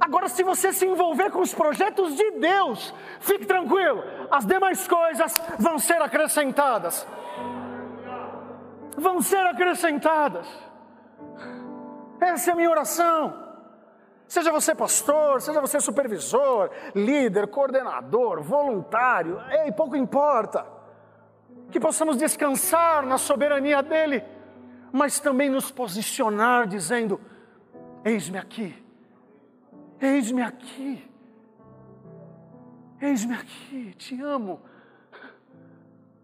Agora, 0.00 0.28
se 0.28 0.42
você 0.42 0.72
se 0.72 0.86
envolver 0.86 1.30
com 1.30 1.40
os 1.40 1.54
projetos 1.54 2.16
de 2.16 2.30
Deus, 2.32 2.94
fique 3.20 3.46
tranquilo, 3.46 4.02
as 4.30 4.44
demais 4.44 4.86
coisas 4.86 5.34
vão 5.58 5.78
ser 5.78 6.00
acrescentadas. 6.02 7.06
Vão 8.96 9.20
ser 9.20 9.46
acrescentadas. 9.46 10.46
Essa 12.20 12.50
é 12.50 12.52
a 12.52 12.56
minha 12.56 12.70
oração. 12.70 13.42
Seja 14.26 14.50
você 14.50 14.74
pastor, 14.74 15.40
seja 15.40 15.60
você 15.60 15.80
supervisor, 15.80 16.70
líder, 16.94 17.48
coordenador, 17.48 18.42
voluntário, 18.42 19.40
ei, 19.50 19.70
pouco 19.70 19.96
importa. 19.96 20.66
Que 21.70 21.78
possamos 21.78 22.16
descansar 22.16 23.04
na 23.04 23.18
soberania 23.18 23.82
dEle, 23.82 24.24
mas 24.92 25.20
também 25.20 25.50
nos 25.50 25.70
posicionar 25.70 26.66
dizendo: 26.66 27.20
Eis-me 28.04 28.38
aqui, 28.38 28.83
eis-me 30.04 30.42
aqui, 30.42 31.04
eis-me 33.00 33.34
aqui, 33.34 33.94
te 33.96 34.20
amo, 34.20 34.60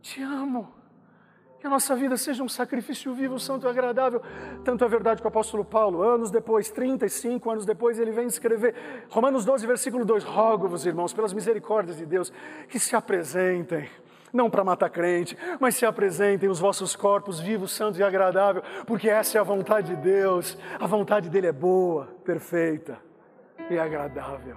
te 0.00 0.22
amo. 0.22 0.80
Que 1.58 1.66
a 1.66 1.70
nossa 1.70 1.94
vida 1.94 2.16
seja 2.16 2.42
um 2.42 2.48
sacrifício 2.48 3.12
vivo, 3.12 3.38
santo 3.38 3.66
e 3.66 3.68
agradável. 3.68 4.22
Tanto 4.64 4.82
é 4.82 4.88
verdade 4.88 5.20
que 5.20 5.26
o 5.26 5.28
apóstolo 5.28 5.62
Paulo, 5.62 6.02
anos 6.02 6.30
depois, 6.30 6.70
35 6.70 7.50
anos 7.50 7.66
depois, 7.66 7.98
ele 7.98 8.10
vem 8.12 8.26
escrever, 8.26 8.74
Romanos 9.10 9.44
12, 9.44 9.66
versículo 9.66 10.06
2: 10.06 10.24
Rogo-vos, 10.24 10.86
irmãos, 10.86 11.12
pelas 11.12 11.34
misericórdias 11.34 11.98
de 11.98 12.06
Deus, 12.06 12.32
que 12.66 12.78
se 12.78 12.96
apresentem 12.96 13.90
não 14.32 14.48
para 14.48 14.64
matar 14.64 14.88
crente, 14.88 15.36
mas 15.58 15.74
se 15.74 15.84
apresentem 15.84 16.48
os 16.48 16.58
vossos 16.58 16.96
corpos 16.96 17.40
vivos, 17.40 17.72
santos 17.72 17.98
e 17.98 18.02
agradável, 18.02 18.62
porque 18.86 19.10
essa 19.10 19.36
é 19.36 19.40
a 19.40 19.44
vontade 19.44 19.94
de 19.94 20.00
Deus. 20.00 20.56
A 20.78 20.86
vontade 20.86 21.28
dele 21.28 21.48
é 21.48 21.52
boa, 21.52 22.06
perfeita 22.24 23.09
e 23.70 23.78
agradável. 23.78 24.56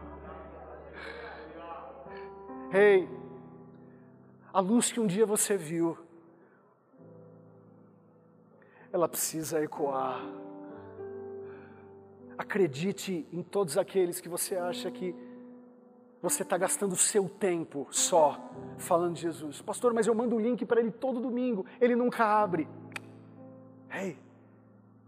Ei, 2.74 3.02
hey, 3.02 3.10
a 4.52 4.60
luz 4.60 4.92
que 4.92 5.00
um 5.00 5.06
dia 5.06 5.26
você 5.26 5.56
viu, 5.56 5.96
ela 8.92 9.08
precisa 9.08 9.64
ecoar. 9.64 10.20
Acredite 12.36 13.28
em 13.32 13.44
todos 13.44 13.78
aqueles 13.78 14.20
que 14.20 14.28
você 14.28 14.56
acha 14.56 14.90
que 14.90 15.16
você 16.20 16.42
está 16.42 16.58
gastando 16.58 16.94
o 16.94 16.98
seu 16.98 17.30
tempo 17.30 17.88
só 17.92 18.40
falando 18.78 19.16
de 19.16 19.22
Jesus. 19.22 19.62
Pastor, 19.62 19.94
mas 19.94 20.08
eu 20.08 20.16
mando 20.16 20.36
o 20.36 20.40
link 20.40 20.66
para 20.66 20.82
ele 20.82 20.90
todo 20.90 21.20
domingo, 21.20 21.66
ele 21.80 21.96
nunca 21.96 22.26
abre. 22.26 22.68
Ei, 23.92 24.18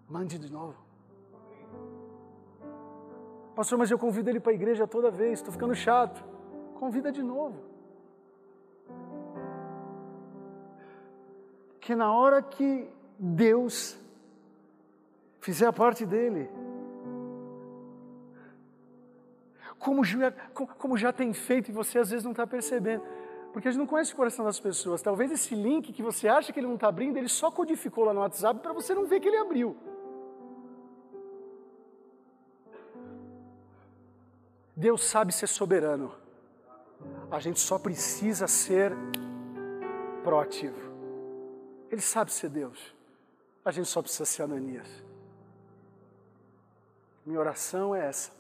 mande 0.08 0.38
de 0.38 0.52
novo. 0.52 0.85
Pastor, 3.56 3.78
mas 3.78 3.90
eu 3.90 3.98
convido 3.98 4.30
ele 4.30 4.40
para 4.40 4.52
a 4.52 4.56
igreja 4.56 4.86
toda 4.86 5.10
vez, 5.10 5.40
estou 5.40 5.54
ficando 5.54 5.74
chato. 5.74 6.24
Convida 6.76 7.10
de 7.12 7.24
novo. 7.24 7.58
Que 11.80 11.96
na 11.96 12.12
hora 12.12 12.42
que 12.42 12.90
Deus 13.18 13.98
fizer 15.40 15.68
a 15.68 15.74
parte 15.74 16.06
dele. 16.06 16.50
Como 19.80 20.04
já, 20.04 20.32
como 20.80 20.98
já 20.98 21.14
tem 21.14 21.32
feito 21.32 21.70
e 21.70 21.72
você 21.72 22.00
às 22.00 22.10
vezes 22.10 22.26
não 22.26 22.32
está 22.32 22.46
percebendo. 22.46 23.04
Porque 23.54 23.70
a 23.70 23.72
gente 23.72 23.80
não 23.80 23.88
conhece 23.88 24.12
o 24.12 24.18
coração 24.18 24.44
das 24.44 24.60
pessoas. 24.60 25.02
Talvez 25.02 25.32
esse 25.32 25.56
link 25.56 25.94
que 25.94 26.04
você 26.04 26.28
acha 26.28 26.52
que 26.52 26.60
ele 26.60 26.68
não 26.68 26.76
está 26.76 26.90
abrindo, 26.90 27.16
ele 27.16 27.30
só 27.30 27.50
codificou 27.50 28.04
lá 28.04 28.14
no 28.14 28.20
WhatsApp 28.20 28.60
para 28.60 28.74
você 28.74 28.94
não 28.94 29.06
ver 29.06 29.22
que 29.22 29.30
ele 29.30 29.38
abriu. 29.38 29.78
Deus 34.76 35.04
sabe 35.04 35.32
ser 35.32 35.48
soberano. 35.48 36.14
A 37.32 37.40
gente 37.40 37.60
só 37.60 37.80
precisa 37.80 38.48
ser 38.48 38.92
proativo. 40.24 40.80
Ele 41.90 42.02
sabe 42.02 42.32
ser 42.32 42.50
Deus. 42.50 42.94
A 43.64 43.72
gente 43.72 43.88
só 43.88 44.02
precisa 44.02 44.26
ser 44.26 44.44
Ananias. 44.44 45.04
Minha 47.26 47.40
oração 47.40 47.96
é 47.96 48.06
essa. 48.06 48.32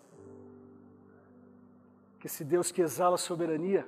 Que 2.19 2.27
esse 2.27 2.43
Deus 2.43 2.71
que 2.71 2.81
exala 2.81 3.15
a 3.15 3.17
soberania 3.17 3.87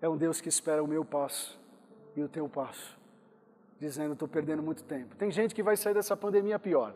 é 0.00 0.08
um 0.08 0.16
Deus 0.16 0.40
que 0.40 0.48
espera 0.48 0.82
o 0.82 0.86
meu 0.86 1.04
passo 1.04 1.58
e 2.16 2.22
o 2.22 2.28
teu 2.28 2.48
passo, 2.48 2.98
dizendo: 3.78 4.12
estou 4.12 4.28
perdendo 4.28 4.62
muito 4.62 4.82
tempo. 4.84 5.16
Tem 5.16 5.30
gente 5.30 5.54
que 5.54 5.62
vai 5.62 5.76
sair 5.76 5.94
dessa 5.94 6.16
pandemia 6.16 6.58
pior. 6.58 6.94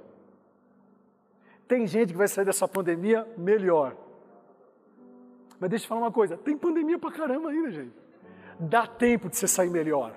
Tem 1.68 1.86
gente 1.86 2.12
que 2.12 2.18
vai 2.18 2.28
sair 2.28 2.44
dessa 2.44 2.66
pandemia 2.68 3.26
melhor. 3.36 3.96
Mas 5.62 5.70
deixa 5.70 5.84
eu 5.84 5.90
falar 5.90 6.00
uma 6.00 6.10
coisa: 6.10 6.36
tem 6.36 6.58
pandemia 6.58 6.98
pra 6.98 7.12
caramba 7.12 7.50
ainda, 7.50 7.70
gente. 7.70 7.94
Dá 8.58 8.84
tempo 8.84 9.28
de 9.28 9.36
você 9.36 9.46
sair 9.46 9.70
melhor. 9.70 10.12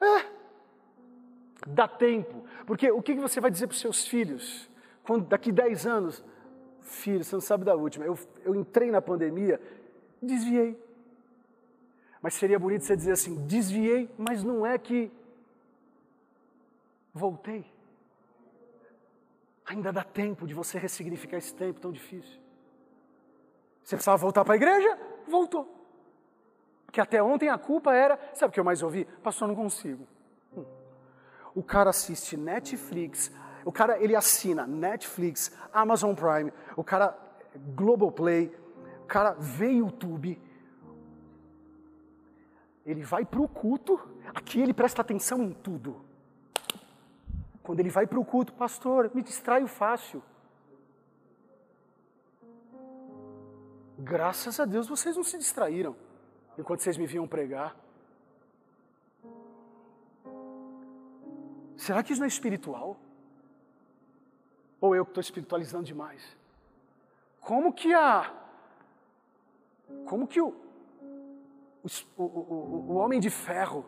É. 0.00 0.28
Dá 1.64 1.86
tempo. 1.86 2.44
Porque 2.66 2.90
o 2.90 3.00
que 3.00 3.14
você 3.14 3.40
vai 3.40 3.48
dizer 3.48 3.68
para 3.68 3.74
os 3.74 3.80
seus 3.80 4.04
filhos? 4.04 4.68
Quando 5.04 5.28
daqui 5.28 5.52
10 5.52 5.86
anos, 5.86 6.24
filho, 6.80 7.22
você 7.22 7.36
não 7.36 7.40
sabe 7.40 7.64
da 7.64 7.76
última, 7.76 8.04
eu, 8.04 8.18
eu 8.44 8.52
entrei 8.52 8.90
na 8.90 9.00
pandemia, 9.00 9.60
desviei. 10.20 10.76
Mas 12.20 12.34
seria 12.34 12.58
bonito 12.58 12.82
você 12.82 12.96
dizer 12.96 13.12
assim: 13.12 13.46
desviei, 13.46 14.10
mas 14.18 14.42
não 14.42 14.66
é 14.66 14.76
que 14.76 15.08
voltei. 17.14 17.64
Ainda 19.64 19.92
dá 19.92 20.02
tempo 20.02 20.48
de 20.48 20.52
você 20.52 20.80
ressignificar 20.80 21.36
esse 21.36 21.54
tempo 21.54 21.78
tão 21.78 21.92
difícil. 21.92 22.44
Você 23.86 23.94
precisava 23.94 24.18
voltar 24.18 24.44
para 24.44 24.54
a 24.54 24.56
igreja? 24.56 24.98
Voltou. 25.26 25.72
Porque 26.84 27.00
até 27.00 27.22
ontem 27.22 27.48
a 27.48 27.56
culpa 27.56 27.94
era, 27.94 28.18
sabe 28.34 28.50
o 28.50 28.52
que 28.52 28.60
eu 28.60 28.64
mais 28.64 28.82
ouvi? 28.82 29.06
Pastor, 29.22 29.48
não 29.48 29.54
consigo 29.54 30.06
o 31.56 31.62
cara 31.62 31.88
assiste 31.88 32.36
Netflix, 32.36 33.32
o 33.64 33.72
cara 33.72 33.98
ele 33.98 34.14
assina 34.14 34.66
Netflix, 34.66 35.50
Amazon 35.72 36.14
Prime, 36.14 36.52
o 36.76 36.84
cara 36.84 37.16
Globoplay, 37.74 38.54
o 39.02 39.06
cara 39.06 39.32
vê 39.32 39.70
YouTube, 39.70 40.38
ele 42.84 43.02
vai 43.02 43.24
para 43.24 43.40
o 43.40 43.48
culto, 43.48 43.98
aqui 44.34 44.60
ele 44.60 44.74
presta 44.74 45.00
atenção 45.00 45.42
em 45.42 45.50
tudo. 45.50 45.96
Quando 47.62 47.80
ele 47.80 47.88
vai 47.88 48.06
para 48.06 48.20
o 48.20 48.24
culto, 48.24 48.52
pastor, 48.52 49.10
me 49.14 49.22
distraio 49.22 49.66
fácil. 49.66 50.22
Graças 53.98 54.60
a 54.60 54.64
Deus 54.64 54.86
vocês 54.86 55.16
não 55.16 55.24
se 55.24 55.38
distraíram 55.38 55.96
enquanto 56.58 56.80
vocês 56.80 56.96
me 56.96 57.06
viam 57.06 57.26
pregar. 57.26 57.74
Será 61.76 62.02
que 62.02 62.12
isso 62.12 62.20
não 62.20 62.26
é 62.26 62.28
espiritual? 62.28 62.96
Ou 64.80 64.94
eu 64.94 65.04
que 65.04 65.10
estou 65.10 65.20
espiritualizando 65.20 65.84
demais? 65.84 66.36
Como 67.40 67.72
que 67.72 67.94
a. 67.94 68.34
Como 70.04 70.26
que 70.26 70.40
o, 70.40 70.48
o, 72.16 72.22
o, 72.22 72.86
o 72.88 72.94
homem 72.94 73.20
de 73.20 73.30
ferro 73.30 73.86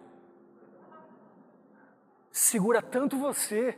segura 2.31 2.81
tanto 2.81 3.19
você, 3.19 3.77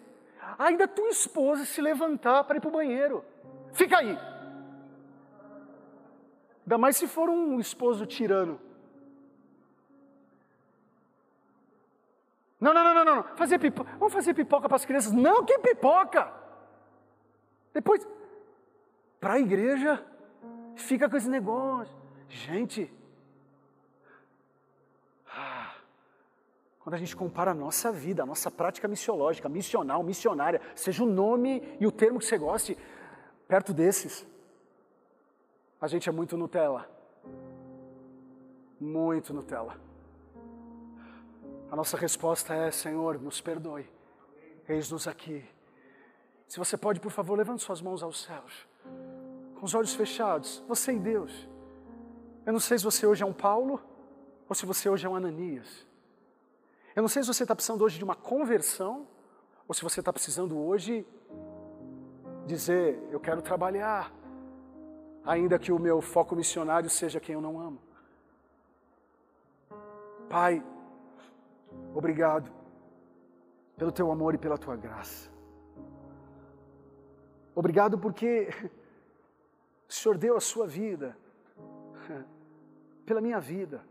ainda 0.59 0.87
tua 0.87 1.09
esposa 1.09 1.65
se 1.65 1.81
levantar 1.81 2.45
para 2.45 2.59
ir 2.59 2.61
para 2.61 2.69
o 2.69 2.73
banheiro? 2.73 3.25
Fica 3.73 3.99
aí! 3.99 4.30
Ainda 6.71 6.79
mais 6.79 6.97
se 6.97 7.09
for 7.09 7.29
um 7.29 7.59
esposo 7.59 8.07
tirano. 8.07 8.61
Não, 12.61 12.73
não, 12.73 12.85
não, 12.85 12.95
não, 12.95 13.05
não. 13.05 13.23
Fazer 13.35 13.59
pipoca. 13.59 13.91
Vamos 13.99 14.13
fazer 14.13 14.35
pipoca 14.35 14.69
para 14.69 14.77
as 14.77 14.85
crianças. 14.85 15.11
Não, 15.11 15.45
que 15.45 15.59
pipoca! 15.59 16.33
Depois, 17.75 18.07
para 19.19 19.33
a 19.33 19.41
igreja, 19.41 20.01
fica 20.77 21.11
com 21.11 21.17
esse 21.17 21.29
negócio. 21.29 21.93
Gente, 22.29 22.89
ah, 25.29 25.75
quando 26.79 26.95
a 26.95 26.99
gente 26.99 27.17
compara 27.17 27.51
a 27.51 27.55
nossa 27.55 27.91
vida, 27.91 28.23
a 28.23 28.27
nossa 28.27 28.49
prática 28.49 28.87
missiológica, 28.87 29.49
missional, 29.49 30.05
missionária, 30.05 30.61
seja 30.77 31.03
o 31.03 31.07
nome 31.07 31.77
e 31.81 31.87
o 31.89 31.91
termo 31.91 32.21
que 32.21 32.27
você 32.27 32.39
goste, 32.39 32.79
perto 33.49 33.75
desses, 33.75 34.25
a 35.81 35.87
gente 35.87 36.09
é 36.09 36.13
muito 36.13 36.37
Nutella. 36.37 36.89
Muito 38.79 39.33
Nutella. 39.33 39.77
A 41.71 41.77
nossa 41.77 41.97
resposta 41.97 42.55
é: 42.55 42.71
Senhor, 42.71 43.21
nos 43.21 43.41
perdoe. 43.41 43.89
Eis-nos 44.69 45.09
aqui. 45.09 45.45
Se 46.47 46.59
você 46.59 46.77
pode, 46.77 47.01
por 47.01 47.11
favor, 47.11 47.37
levante 47.37 47.63
suas 47.63 47.81
mãos 47.81 48.03
aos 48.03 48.23
céus, 48.23 48.67
com 49.55 49.65
os 49.65 49.75
olhos 49.75 49.95
fechados, 49.95 50.63
você 50.67 50.93
e 50.93 50.99
Deus. 50.99 51.49
Eu 52.45 52.53
não 52.53 52.61
sei 52.61 52.79
se 52.79 52.85
você 52.85 53.07
hoje 53.07 53.23
é 53.23 53.27
um 53.27 53.33
Paulo 53.33 53.81
ou 54.49 54.55
se 54.55 54.67
você 54.67 54.89
hoje 54.89 55.07
é 55.07 55.09
um 55.09 55.15
Ananias. 55.15 55.87
Eu 56.95 57.03
não 57.03 57.09
sei 57.09 57.23
se 57.23 57.29
você 57.29 57.45
está 57.45 57.55
precisando 57.55 57.83
hoje 57.83 57.99
de 57.99 58.05
uma 58.05 58.17
conversão 58.17 59.07
ou 59.69 59.75
se 59.75 59.83
você 59.83 60.01
está 60.01 60.13
precisando 60.13 60.59
hoje 60.59 61.07
dizer: 62.47 63.01
Eu 63.11 63.21
quero 63.21 63.41
trabalhar, 63.41 64.13
ainda 65.25 65.59
que 65.59 65.73
o 65.73 65.79
meu 65.79 66.01
foco 66.01 66.35
missionário 66.35 66.89
seja 66.89 67.21
quem 67.21 67.35
eu 67.35 67.41
não 67.41 67.61
amo. 67.61 67.79
Pai, 70.29 70.65
obrigado 71.95 72.51
pelo 73.77 73.93
teu 73.93 74.11
amor 74.11 74.35
e 74.35 74.39
pela 74.39 74.59
tua 74.59 74.77
graça. 74.77 75.31
Obrigado 77.55 77.99
porque 77.99 78.49
o 79.89 79.93
Senhor 79.93 80.17
deu 80.17 80.37
a 80.37 80.41
sua 80.41 80.67
vida 80.67 81.17
pela 83.05 83.21
minha 83.21 83.41
vida. 83.41 83.85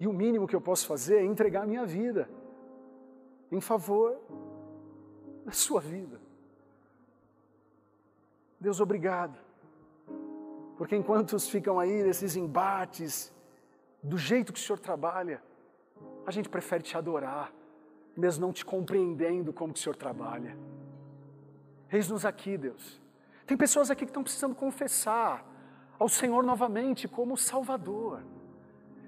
E 0.00 0.06
o 0.06 0.12
mínimo 0.12 0.48
que 0.48 0.56
eu 0.56 0.60
posso 0.60 0.86
fazer 0.86 1.18
é 1.18 1.24
entregar 1.24 1.62
a 1.62 1.66
minha 1.66 1.86
vida 1.86 2.28
em 3.52 3.60
favor 3.60 4.18
da 5.44 5.52
sua 5.52 5.80
vida. 5.80 6.20
Deus, 8.58 8.80
obrigado. 8.80 9.43
Porque 10.76 10.96
enquanto 10.96 11.38
ficam 11.38 11.78
aí 11.78 12.02
nesses 12.02 12.36
embates, 12.36 13.32
do 14.02 14.18
jeito 14.18 14.52
que 14.52 14.58
o 14.58 14.62
Senhor 14.62 14.78
trabalha, 14.78 15.42
a 16.26 16.30
gente 16.30 16.48
prefere 16.48 16.82
te 16.82 16.96
adorar, 16.96 17.52
mesmo 18.16 18.46
não 18.46 18.52
te 18.52 18.64
compreendendo 18.64 19.52
como 19.52 19.72
que 19.72 19.78
o 19.78 19.82
Senhor 19.82 19.96
trabalha. 19.96 20.56
Eis-nos 21.90 22.24
aqui, 22.24 22.56
Deus. 22.56 23.00
Tem 23.46 23.56
pessoas 23.56 23.90
aqui 23.90 24.04
que 24.04 24.10
estão 24.10 24.22
precisando 24.22 24.54
confessar 24.54 25.44
ao 25.98 26.08
Senhor 26.08 26.42
novamente 26.42 27.06
como 27.06 27.36
Salvador. 27.36 28.22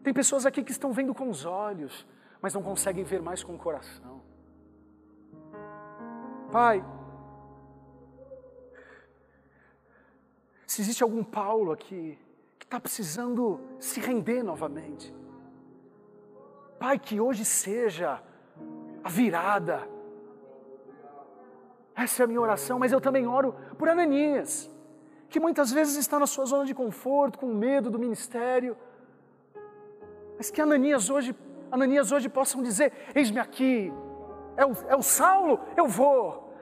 Tem 0.02 0.14
pessoas 0.14 0.46
aqui 0.46 0.62
que 0.62 0.70
estão 0.70 0.92
vendo 0.92 1.14
com 1.14 1.28
os 1.28 1.44
olhos, 1.44 2.06
mas 2.40 2.54
não 2.54 2.62
conseguem 2.62 3.02
ver 3.02 3.20
mais 3.20 3.42
com 3.42 3.54
o 3.54 3.58
coração. 3.58 4.22
Pai, 6.52 6.84
se 10.66 10.82
existe 10.82 11.02
algum 11.02 11.22
Paulo 11.22 11.72
aqui 11.72 12.18
que 12.58 12.64
está 12.64 12.80
precisando 12.80 13.60
se 13.78 14.00
render 14.00 14.42
novamente, 14.42 15.14
Pai, 16.78 16.98
que 16.98 17.18
hoje 17.20 17.44
seja 17.44 18.22
a 19.02 19.08
virada, 19.08 19.88
essa 21.94 22.22
é 22.22 22.24
a 22.24 22.26
minha 22.26 22.40
oração, 22.40 22.78
mas 22.78 22.92
eu 22.92 23.00
também 23.00 23.26
oro 23.26 23.54
por 23.78 23.88
Ananias, 23.88 24.70
que 25.30 25.40
muitas 25.40 25.72
vezes 25.72 25.96
está 25.96 26.18
na 26.18 26.26
sua 26.26 26.44
zona 26.44 26.66
de 26.66 26.74
conforto, 26.74 27.38
com 27.38 27.46
medo 27.46 27.90
do 27.90 27.98
ministério. 27.98 28.76
Mas 30.36 30.50
que 30.50 30.60
Ananias 30.60 31.08
hoje, 31.08 31.34
Ananias 31.70 32.12
hoje 32.12 32.28
possam 32.28 32.62
dizer: 32.62 32.92
Eis-me 33.14 33.38
aqui, 33.40 33.90
é 34.56 34.66
o, 34.66 34.72
é 34.88 34.94
o 34.94 35.02
Saulo, 35.02 35.58
eu 35.74 35.86
vou. 35.86 36.52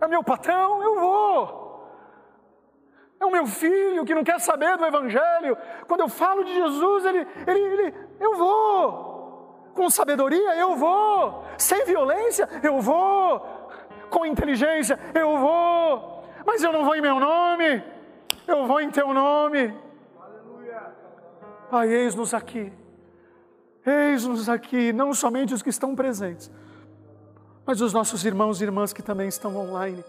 É 0.00 0.08
meu 0.08 0.24
patrão, 0.24 0.82
eu 0.82 0.98
vou. 0.98 1.65
É 3.18 3.24
o 3.24 3.30
meu 3.30 3.46
filho 3.46 4.04
que 4.04 4.14
não 4.14 4.22
quer 4.22 4.40
saber 4.40 4.76
do 4.76 4.84
Evangelho. 4.84 5.56
Quando 5.86 6.00
eu 6.00 6.08
falo 6.08 6.44
de 6.44 6.54
Jesus, 6.54 7.04
ele, 7.06 7.26
ele, 7.46 7.60
ele 7.60 7.94
eu 8.20 8.34
vou. 8.36 9.72
Com 9.74 9.90
sabedoria, 9.90 10.56
eu 10.56 10.76
vou. 10.76 11.44
Sem 11.58 11.84
violência, 11.84 12.48
eu 12.62 12.80
vou 12.80 13.56
com 14.10 14.24
inteligência, 14.24 14.98
eu 15.14 15.36
vou, 15.38 16.24
mas 16.44 16.62
eu 16.62 16.72
não 16.72 16.84
vou 16.84 16.94
em 16.94 17.00
meu 17.00 17.18
nome, 17.18 17.82
eu 18.46 18.66
vou 18.66 18.80
em 18.80 18.90
teu 18.90 19.12
nome. 19.12 19.74
Pai, 21.70 21.88
eis-nos 21.88 22.32
aqui, 22.32 22.72
eis-nos 23.84 24.48
aqui, 24.48 24.92
não 24.92 25.12
somente 25.12 25.52
os 25.52 25.62
que 25.62 25.70
estão 25.70 25.96
presentes, 25.96 26.50
mas 27.64 27.80
os 27.80 27.92
nossos 27.92 28.24
irmãos 28.24 28.60
e 28.60 28.64
irmãs 28.64 28.92
que 28.92 29.02
também 29.02 29.28
estão 29.28 29.56
online. 29.56 30.04